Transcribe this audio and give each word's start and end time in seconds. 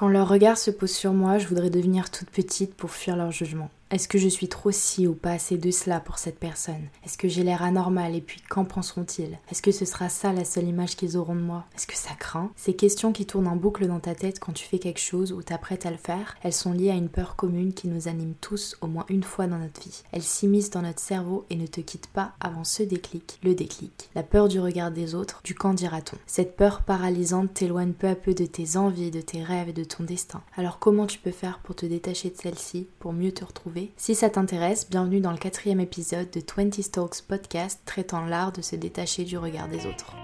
Quand 0.00 0.08
leur 0.08 0.28
regard 0.28 0.56
se 0.56 0.70
pose 0.70 0.92
sur 0.92 1.12
moi, 1.12 1.36
je 1.36 1.46
voudrais 1.46 1.68
devenir 1.68 2.10
toute 2.10 2.30
petite 2.30 2.74
pour 2.74 2.90
fuir 2.90 3.16
leur 3.16 3.32
jugement. 3.32 3.68
Est-ce 3.90 4.06
que 4.06 4.18
je 4.18 4.28
suis 4.28 4.48
trop 4.48 4.70
si 4.70 5.08
ou 5.08 5.14
pas 5.14 5.32
assez 5.32 5.58
de 5.58 5.72
cela 5.72 5.98
pour 5.98 6.18
cette 6.18 6.38
personne? 6.38 6.86
Est-ce 7.04 7.18
que 7.18 7.26
j'ai 7.26 7.42
l'air 7.42 7.64
anormal 7.64 8.14
et 8.14 8.20
puis 8.20 8.40
qu'en 8.48 8.64
penseront-ils? 8.64 9.36
Est-ce 9.50 9.62
que 9.62 9.72
ce 9.72 9.84
sera 9.84 10.08
ça 10.08 10.32
la 10.32 10.44
seule 10.44 10.68
image 10.68 10.94
qu'ils 10.94 11.16
auront 11.16 11.34
de 11.34 11.40
moi? 11.40 11.64
Est-ce 11.74 11.88
que 11.88 11.96
ça 11.96 12.14
craint? 12.16 12.52
Ces 12.54 12.74
questions 12.74 13.10
qui 13.12 13.26
tournent 13.26 13.48
en 13.48 13.56
boucle 13.56 13.88
dans 13.88 13.98
ta 13.98 14.14
tête 14.14 14.38
quand 14.38 14.52
tu 14.52 14.64
fais 14.64 14.78
quelque 14.78 15.00
chose 15.00 15.32
ou 15.32 15.42
t'apprêtes 15.42 15.86
à 15.86 15.90
le 15.90 15.96
faire, 15.96 16.36
elles 16.44 16.52
sont 16.52 16.72
liées 16.72 16.92
à 16.92 16.94
une 16.94 17.08
peur 17.08 17.34
commune 17.34 17.74
qui 17.74 17.88
nous 17.88 18.06
anime 18.06 18.34
tous 18.40 18.76
au 18.80 18.86
moins 18.86 19.06
une 19.08 19.24
fois 19.24 19.48
dans 19.48 19.58
notre 19.58 19.82
vie. 19.82 20.04
Elles 20.12 20.22
s'immiscent 20.22 20.70
dans 20.70 20.82
notre 20.82 21.00
cerveau 21.00 21.44
et 21.50 21.56
ne 21.56 21.66
te 21.66 21.80
quittent 21.80 22.06
pas 22.06 22.34
avant 22.38 22.62
ce 22.62 22.84
déclic, 22.84 23.40
le 23.42 23.56
déclic. 23.56 24.08
La 24.14 24.22
peur 24.22 24.46
du 24.46 24.60
regard 24.60 24.92
des 24.92 25.16
autres, 25.16 25.40
du 25.42 25.56
quand 25.56 25.74
dira-t-on? 25.74 26.16
Cette 26.28 26.54
peur 26.54 26.82
paralysante 26.82 27.54
t'éloigne 27.54 27.92
peu 27.92 28.06
à 28.06 28.14
peu 28.14 28.34
de 28.34 28.46
tes 28.46 28.76
envies, 28.76 29.10
de 29.10 29.20
tes 29.20 29.42
rêves 29.42 29.70
et 29.70 29.72
de 29.72 29.82
ton 29.82 30.04
destin. 30.04 30.42
Alors 30.56 30.78
comment 30.78 31.08
tu 31.08 31.18
peux 31.18 31.32
faire 31.32 31.58
pour 31.58 31.74
te 31.74 31.86
détacher 31.86 32.30
de 32.30 32.36
celle-ci, 32.36 32.86
pour 33.00 33.12
mieux 33.12 33.32
te 33.32 33.44
retrouver 33.44 33.79
si 33.96 34.14
ça 34.14 34.30
t'intéresse, 34.30 34.88
bienvenue 34.90 35.20
dans 35.20 35.32
le 35.32 35.38
quatrième 35.38 35.80
épisode 35.80 36.30
de 36.30 36.40
20 36.40 36.90
Talks 36.90 37.22
podcast 37.26 37.80
traitant 37.84 38.24
l'art 38.24 38.52
de 38.52 38.62
se 38.62 38.76
détacher 38.76 39.24
du 39.24 39.38
regard 39.38 39.68
des 39.68 39.86
autres. 39.86 40.14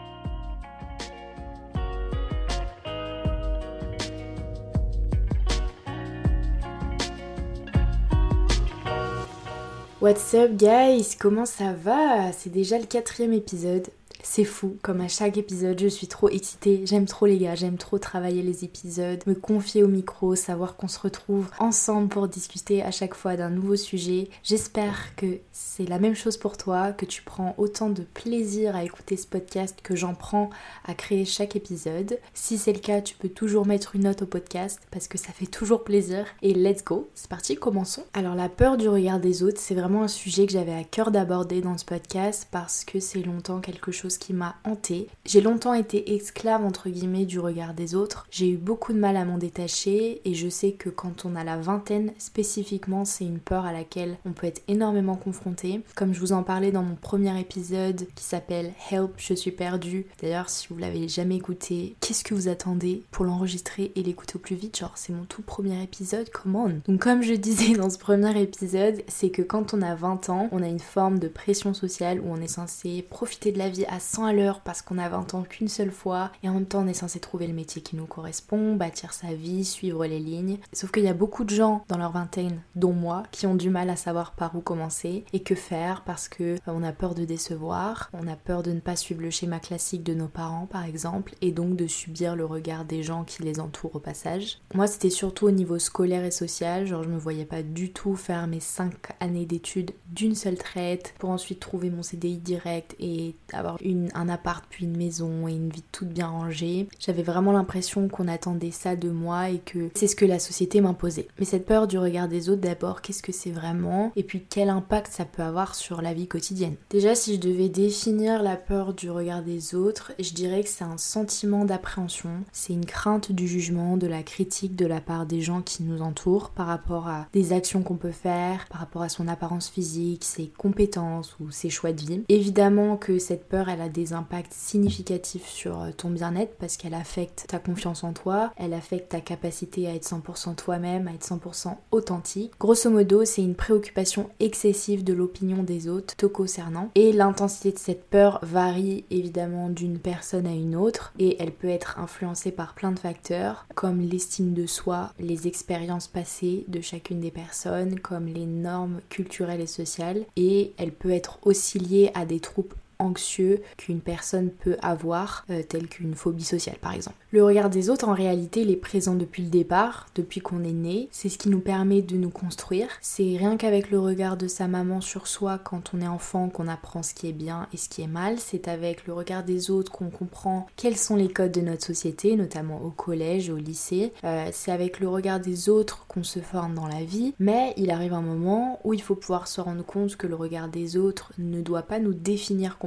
What's 10.00 10.34
up 10.34 10.52
guys, 10.52 11.16
comment 11.18 11.46
ça 11.46 11.72
va? 11.72 12.30
C'est 12.32 12.50
déjà 12.50 12.78
le 12.78 12.86
quatrième 12.86 13.32
épisode. 13.32 13.88
C'est 14.28 14.44
fou, 14.44 14.76
comme 14.82 15.00
à 15.00 15.08
chaque 15.08 15.38
épisode, 15.38 15.78
je 15.80 15.86
suis 15.86 16.08
trop 16.08 16.28
excitée, 16.28 16.82
j'aime 16.84 17.06
trop 17.06 17.26
les 17.26 17.38
gars, 17.38 17.54
j'aime 17.54 17.78
trop 17.78 17.96
travailler 17.98 18.42
les 18.42 18.64
épisodes, 18.64 19.22
me 19.26 19.34
confier 19.34 19.84
au 19.84 19.88
micro, 19.88 20.34
savoir 20.34 20.76
qu'on 20.76 20.88
se 20.88 20.98
retrouve 20.98 21.48
ensemble 21.58 22.08
pour 22.08 22.26
discuter 22.26 22.82
à 22.82 22.90
chaque 22.90 23.14
fois 23.14 23.36
d'un 23.36 23.50
nouveau 23.50 23.76
sujet. 23.76 24.28
J'espère 24.42 25.14
que 25.14 25.38
c'est 25.52 25.88
la 25.88 26.00
même 26.00 26.16
chose 26.16 26.36
pour 26.36 26.58
toi, 26.58 26.92
que 26.92 27.06
tu 27.06 27.22
prends 27.22 27.54
autant 27.56 27.88
de 27.88 28.02
plaisir 28.02 28.74
à 28.74 28.84
écouter 28.84 29.16
ce 29.16 29.28
podcast 29.28 29.78
que 29.80 29.94
j'en 29.94 30.14
prends 30.14 30.50
à 30.84 30.94
créer 30.94 31.24
chaque 31.24 31.54
épisode. 31.54 32.18
Si 32.34 32.58
c'est 32.58 32.74
le 32.74 32.80
cas, 32.80 33.00
tu 33.00 33.14
peux 33.14 33.30
toujours 33.30 33.64
mettre 33.64 33.94
une 33.94 34.02
note 34.02 34.22
au 34.22 34.26
podcast 34.26 34.80
parce 34.90 35.06
que 35.06 35.18
ça 35.18 35.32
fait 35.32 35.46
toujours 35.46 35.84
plaisir. 35.84 36.26
Et 36.42 36.52
let's 36.52 36.84
go, 36.84 37.08
c'est 37.14 37.30
parti, 37.30 37.54
commençons. 37.54 38.04
Alors 38.12 38.34
la 38.34 38.48
peur 38.48 38.76
du 38.76 38.88
regard 38.88 39.20
des 39.20 39.44
autres, 39.44 39.60
c'est 39.60 39.76
vraiment 39.76 40.02
un 40.02 40.08
sujet 40.08 40.46
que 40.46 40.52
j'avais 40.52 40.74
à 40.74 40.84
cœur 40.84 41.12
d'aborder 41.12 41.60
dans 41.60 41.78
ce 41.78 41.84
podcast 41.84 42.48
parce 42.50 42.84
que 42.84 42.98
c'est 42.98 43.22
longtemps 43.22 43.60
quelque 43.60 43.92
chose 43.92 44.15
qui 44.18 44.32
m'a 44.32 44.56
hantée. 44.64 45.08
J'ai 45.24 45.40
longtemps 45.40 45.74
été 45.74 46.14
esclave 46.14 46.64
entre 46.64 46.88
guillemets 46.88 47.24
du 47.24 47.38
regard 47.38 47.74
des 47.74 47.94
autres. 47.94 48.26
J'ai 48.30 48.50
eu 48.50 48.56
beaucoup 48.56 48.92
de 48.92 48.98
mal 48.98 49.16
à 49.16 49.24
m'en 49.24 49.38
détacher 49.38 50.20
et 50.24 50.34
je 50.34 50.48
sais 50.48 50.72
que 50.72 50.88
quand 50.88 51.24
on 51.24 51.36
a 51.36 51.44
la 51.44 51.56
vingtaine 51.56 52.12
spécifiquement, 52.18 53.04
c'est 53.04 53.24
une 53.24 53.38
peur 53.38 53.64
à 53.64 53.72
laquelle 53.72 54.16
on 54.24 54.32
peut 54.32 54.46
être 54.46 54.62
énormément 54.68 55.16
confronté. 55.16 55.82
Comme 55.94 56.14
je 56.14 56.20
vous 56.20 56.32
en 56.32 56.42
parlais 56.42 56.72
dans 56.72 56.82
mon 56.82 56.94
premier 56.94 57.38
épisode 57.40 58.06
qui 58.14 58.24
s'appelle 58.24 58.72
Help, 58.90 59.12
je 59.16 59.34
suis 59.34 59.50
perdue. 59.50 60.06
D'ailleurs, 60.20 60.48
si 60.48 60.68
vous 60.68 60.78
l'avez 60.78 61.08
jamais 61.08 61.36
écouté, 61.36 61.96
qu'est-ce 62.00 62.24
que 62.24 62.34
vous 62.34 62.48
attendez 62.48 63.02
pour 63.10 63.24
l'enregistrer 63.24 63.92
et 63.94 64.02
l'écouter 64.02 64.36
au 64.36 64.40
plus 64.40 64.56
vite? 64.56 64.78
Genre, 64.78 64.92
c'est 64.96 65.12
mon 65.12 65.24
tout 65.24 65.42
premier 65.42 65.82
épisode, 65.82 66.30
come 66.30 66.56
on 66.56 66.80
Donc 66.86 67.00
comme 67.00 67.22
je 67.22 67.34
disais 67.34 67.74
dans 67.74 67.90
ce 67.90 67.98
premier 67.98 68.40
épisode, 68.40 69.02
c'est 69.08 69.30
que 69.30 69.42
quand 69.42 69.74
on 69.74 69.82
a 69.82 69.94
20 69.94 70.30
ans, 70.30 70.48
on 70.52 70.62
a 70.62 70.68
une 70.68 70.80
forme 70.80 71.18
de 71.18 71.28
pression 71.28 71.74
sociale 71.74 72.20
où 72.20 72.26
on 72.28 72.40
est 72.40 72.48
censé 72.48 73.02
profiter 73.02 73.52
de 73.52 73.58
la 73.58 73.68
vie 73.68 73.86
à 73.86 73.95
100 74.00 74.26
à 74.26 74.32
l'heure 74.32 74.60
parce 74.60 74.82
qu'on 74.82 74.98
a 74.98 75.08
20 75.08 75.34
ans 75.34 75.42
qu'une 75.42 75.68
seule 75.68 75.90
fois 75.90 76.30
et 76.42 76.48
en 76.48 76.54
même 76.54 76.66
temps 76.66 76.82
on 76.82 76.88
est 76.88 76.94
censé 76.94 77.20
trouver 77.20 77.46
le 77.46 77.54
métier 77.54 77.82
qui 77.82 77.96
nous 77.96 78.06
correspond, 78.06 78.76
bâtir 78.76 79.12
sa 79.12 79.34
vie, 79.34 79.64
suivre 79.64 80.06
les 80.06 80.18
lignes. 80.18 80.58
Sauf 80.72 80.90
qu'il 80.90 81.04
y 81.04 81.08
a 81.08 81.14
beaucoup 81.14 81.44
de 81.44 81.54
gens 81.54 81.84
dans 81.88 81.98
leur 81.98 82.12
vingtaine, 82.12 82.60
dont 82.74 82.92
moi, 82.92 83.24
qui 83.30 83.46
ont 83.46 83.54
du 83.54 83.70
mal 83.70 83.90
à 83.90 83.96
savoir 83.96 84.32
par 84.32 84.54
où 84.56 84.60
commencer 84.60 85.24
et 85.32 85.40
que 85.40 85.54
faire 85.54 86.02
parce 86.04 86.28
que 86.28 86.42
euh, 86.42 86.58
on 86.66 86.82
a 86.82 86.92
peur 86.92 87.14
de 87.14 87.24
décevoir, 87.24 88.10
on 88.12 88.26
a 88.26 88.36
peur 88.36 88.62
de 88.62 88.72
ne 88.72 88.80
pas 88.80 88.96
suivre 88.96 89.22
le 89.22 89.30
schéma 89.30 89.60
classique 89.60 90.02
de 90.02 90.14
nos 90.14 90.28
parents 90.28 90.66
par 90.66 90.84
exemple 90.84 91.34
et 91.40 91.52
donc 91.52 91.76
de 91.76 91.86
subir 91.86 92.36
le 92.36 92.44
regard 92.44 92.84
des 92.84 93.02
gens 93.02 93.24
qui 93.24 93.42
les 93.42 93.60
entourent 93.60 93.96
au 93.96 94.00
passage. 94.00 94.58
Moi 94.74 94.86
c'était 94.86 95.10
surtout 95.10 95.46
au 95.46 95.50
niveau 95.50 95.78
scolaire 95.78 96.24
et 96.24 96.30
social, 96.30 96.86
genre 96.86 97.02
je 97.02 97.08
me 97.08 97.18
voyais 97.18 97.44
pas 97.44 97.62
du 97.62 97.92
tout 97.92 98.16
faire 98.16 98.46
mes 98.46 98.60
5 98.60 98.92
années 99.20 99.46
d'études 99.46 99.92
d'une 100.08 100.34
seule 100.34 100.58
traite 100.58 101.14
pour 101.18 101.30
ensuite 101.30 101.60
trouver 101.60 101.90
mon 101.90 102.02
CDI 102.02 102.38
direct 102.38 102.96
et 102.98 103.34
avoir 103.52 103.76
un 104.14 104.28
appart 104.28 104.64
puis 104.68 104.84
une 104.84 104.96
maison 104.96 105.48
et 105.48 105.52
une 105.52 105.70
vie 105.70 105.84
toute 105.92 106.08
bien 106.08 106.28
rangée. 106.28 106.88
J'avais 106.98 107.22
vraiment 107.22 107.52
l'impression 107.52 108.08
qu'on 108.08 108.28
attendait 108.28 108.70
ça 108.70 108.96
de 108.96 109.10
moi 109.10 109.50
et 109.50 109.58
que 109.58 109.90
c'est 109.94 110.06
ce 110.06 110.16
que 110.16 110.24
la 110.24 110.38
société 110.38 110.80
m'imposait. 110.80 111.28
Mais 111.38 111.44
cette 111.44 111.66
peur 111.66 111.86
du 111.86 111.98
regard 111.98 112.28
des 112.28 112.48
autres 112.48 112.60
d'abord, 112.60 113.00
qu'est-ce 113.02 113.22
que 113.22 113.32
c'est 113.32 113.50
vraiment? 113.50 114.12
Et 114.16 114.22
puis 114.22 114.44
quel 114.48 114.68
impact 114.68 115.12
ça 115.12 115.24
peut 115.24 115.42
avoir 115.42 115.74
sur 115.74 116.02
la 116.02 116.14
vie 116.14 116.28
quotidienne? 116.28 116.76
Déjà 116.90 117.14
si 117.14 117.36
je 117.36 117.40
devais 117.40 117.68
définir 117.68 118.42
la 118.42 118.56
peur 118.56 118.94
du 118.94 119.10
regard 119.10 119.42
des 119.42 119.74
autres, 119.74 120.12
je 120.18 120.32
dirais 120.32 120.62
que 120.62 120.68
c'est 120.68 120.84
un 120.84 120.98
sentiment 120.98 121.64
d'appréhension, 121.64 122.30
c'est 122.52 122.72
une 122.72 122.86
crainte 122.86 123.32
du 123.32 123.46
jugement, 123.46 123.96
de 123.96 124.06
la 124.06 124.22
critique 124.22 124.76
de 124.76 124.86
la 124.86 125.00
part 125.00 125.26
des 125.26 125.40
gens 125.40 125.62
qui 125.62 125.82
nous 125.82 126.02
entourent 126.02 126.50
par 126.50 126.66
rapport 126.66 127.08
à 127.08 127.26
des 127.32 127.52
actions 127.52 127.82
qu'on 127.82 127.96
peut 127.96 128.10
faire, 128.10 128.66
par 128.68 128.80
rapport 128.80 129.02
à 129.02 129.08
son 129.08 129.28
apparence 129.28 129.68
physique, 129.68 130.24
ses 130.24 130.48
compétences 130.48 131.36
ou 131.40 131.50
ses 131.50 131.70
choix 131.70 131.92
de 131.92 132.00
vie. 132.00 132.22
Évidemment 132.28 132.96
que 132.96 133.18
cette 133.18 133.48
peur 133.48 133.68
elle 133.68 133.75
a 133.80 133.88
des 133.88 134.12
impacts 134.12 134.52
significatifs 134.52 135.46
sur 135.46 135.80
euh, 135.80 135.90
ton 135.96 136.10
bien-être 136.10 136.56
parce 136.58 136.76
qu'elle 136.76 136.94
affecte 136.94 137.46
ta 137.48 137.58
confiance 137.58 138.04
en 138.04 138.12
toi, 138.12 138.52
elle 138.56 138.74
affecte 138.74 139.10
ta 139.10 139.20
capacité 139.20 139.86
à 139.88 139.94
être 139.94 140.06
100% 140.06 140.54
toi-même, 140.54 141.08
à 141.08 141.12
être 141.12 141.26
100% 141.26 141.76
authentique. 141.90 142.52
Grosso 142.58 142.90
modo, 142.90 143.24
c'est 143.24 143.42
une 143.42 143.54
préoccupation 143.54 144.30
excessive 144.40 145.04
de 145.04 145.12
l'opinion 145.12 145.62
des 145.62 145.88
autres 145.88 146.16
te 146.16 146.26
concernant 146.26 146.90
et 146.94 147.12
l'intensité 147.12 147.72
de 147.72 147.78
cette 147.78 148.04
peur 148.04 148.38
varie 148.42 149.04
évidemment 149.10 149.68
d'une 149.68 149.98
personne 149.98 150.46
à 150.46 150.52
une 150.52 150.76
autre 150.76 151.12
et 151.18 151.40
elle 151.42 151.52
peut 151.52 151.68
être 151.68 151.98
influencée 151.98 152.52
par 152.52 152.74
plein 152.74 152.92
de 152.92 152.98
facteurs 152.98 153.66
comme 153.74 154.00
l'estime 154.00 154.54
de 154.54 154.66
soi, 154.66 155.12
les 155.18 155.46
expériences 155.46 156.08
passées 156.08 156.64
de 156.68 156.80
chacune 156.80 157.20
des 157.20 157.30
personnes, 157.30 158.00
comme 158.00 158.26
les 158.26 158.46
normes 158.46 159.00
culturelles 159.08 159.60
et 159.60 159.66
sociales 159.66 160.24
et 160.36 160.72
elle 160.78 160.92
peut 160.92 161.10
être 161.10 161.38
aussi 161.42 161.78
liée 161.78 162.10
à 162.14 162.24
des 162.24 162.40
troubles 162.40 162.76
anxieux 162.98 163.60
qu'une 163.76 164.00
personne 164.00 164.50
peut 164.50 164.76
avoir, 164.82 165.44
euh, 165.50 165.62
tel 165.62 165.88
qu'une 165.88 166.14
phobie 166.14 166.44
sociale 166.44 166.76
par 166.80 166.94
exemple. 166.94 167.16
Le 167.32 167.44
regard 167.44 167.70
des 167.70 167.90
autres, 167.90 168.08
en 168.08 168.14
réalité, 168.14 168.62
il 168.62 168.70
est 168.70 168.76
présent 168.76 169.14
depuis 169.14 169.42
le 169.42 169.50
départ, 169.50 170.06
depuis 170.14 170.40
qu'on 170.40 170.64
est 170.64 170.72
né. 170.72 171.08
C'est 171.10 171.28
ce 171.28 171.36
qui 171.36 171.48
nous 171.48 171.60
permet 171.60 172.00
de 172.00 172.16
nous 172.16 172.30
construire. 172.30 172.88
C'est 173.00 173.36
rien 173.36 173.56
qu'avec 173.56 173.90
le 173.90 173.98
regard 173.98 174.36
de 174.36 174.48
sa 174.48 174.68
maman 174.68 175.00
sur 175.00 175.26
soi 175.26 175.58
quand 175.58 175.92
on 175.92 176.00
est 176.00 176.06
enfant 176.06 176.48
qu'on 176.48 176.68
apprend 176.68 177.02
ce 177.02 177.14
qui 177.14 177.28
est 177.28 177.32
bien 177.32 177.66
et 177.72 177.76
ce 177.76 177.88
qui 177.88 178.02
est 178.02 178.06
mal. 178.06 178.38
C'est 178.38 178.68
avec 178.68 179.06
le 179.06 179.12
regard 179.12 179.44
des 179.44 179.70
autres 179.70 179.92
qu'on 179.92 180.10
comprend 180.10 180.66
quels 180.76 180.96
sont 180.96 181.16
les 181.16 181.28
codes 181.28 181.52
de 181.52 181.60
notre 181.60 181.84
société, 181.84 182.36
notamment 182.36 182.82
au 182.82 182.90
collège, 182.90 183.50
au 183.50 183.56
lycée. 183.56 184.12
Euh, 184.24 184.48
c'est 184.52 184.72
avec 184.72 185.00
le 185.00 185.08
regard 185.08 185.40
des 185.40 185.68
autres 185.68 186.06
qu'on 186.06 186.24
se 186.24 186.40
forme 186.40 186.74
dans 186.74 186.88
la 186.88 187.04
vie. 187.04 187.34
Mais 187.38 187.74
il 187.76 187.90
arrive 187.90 188.14
un 188.14 188.22
moment 188.22 188.80
où 188.84 188.94
il 188.94 189.02
faut 189.02 189.16
pouvoir 189.16 189.48
se 189.48 189.60
rendre 189.60 189.84
compte 189.84 190.16
que 190.16 190.26
le 190.26 190.36
regard 190.36 190.68
des 190.68 190.96
autres 190.96 191.32
ne 191.38 191.60
doit 191.60 191.82
pas 191.82 191.98
nous 191.98 192.14
définir 192.14 192.78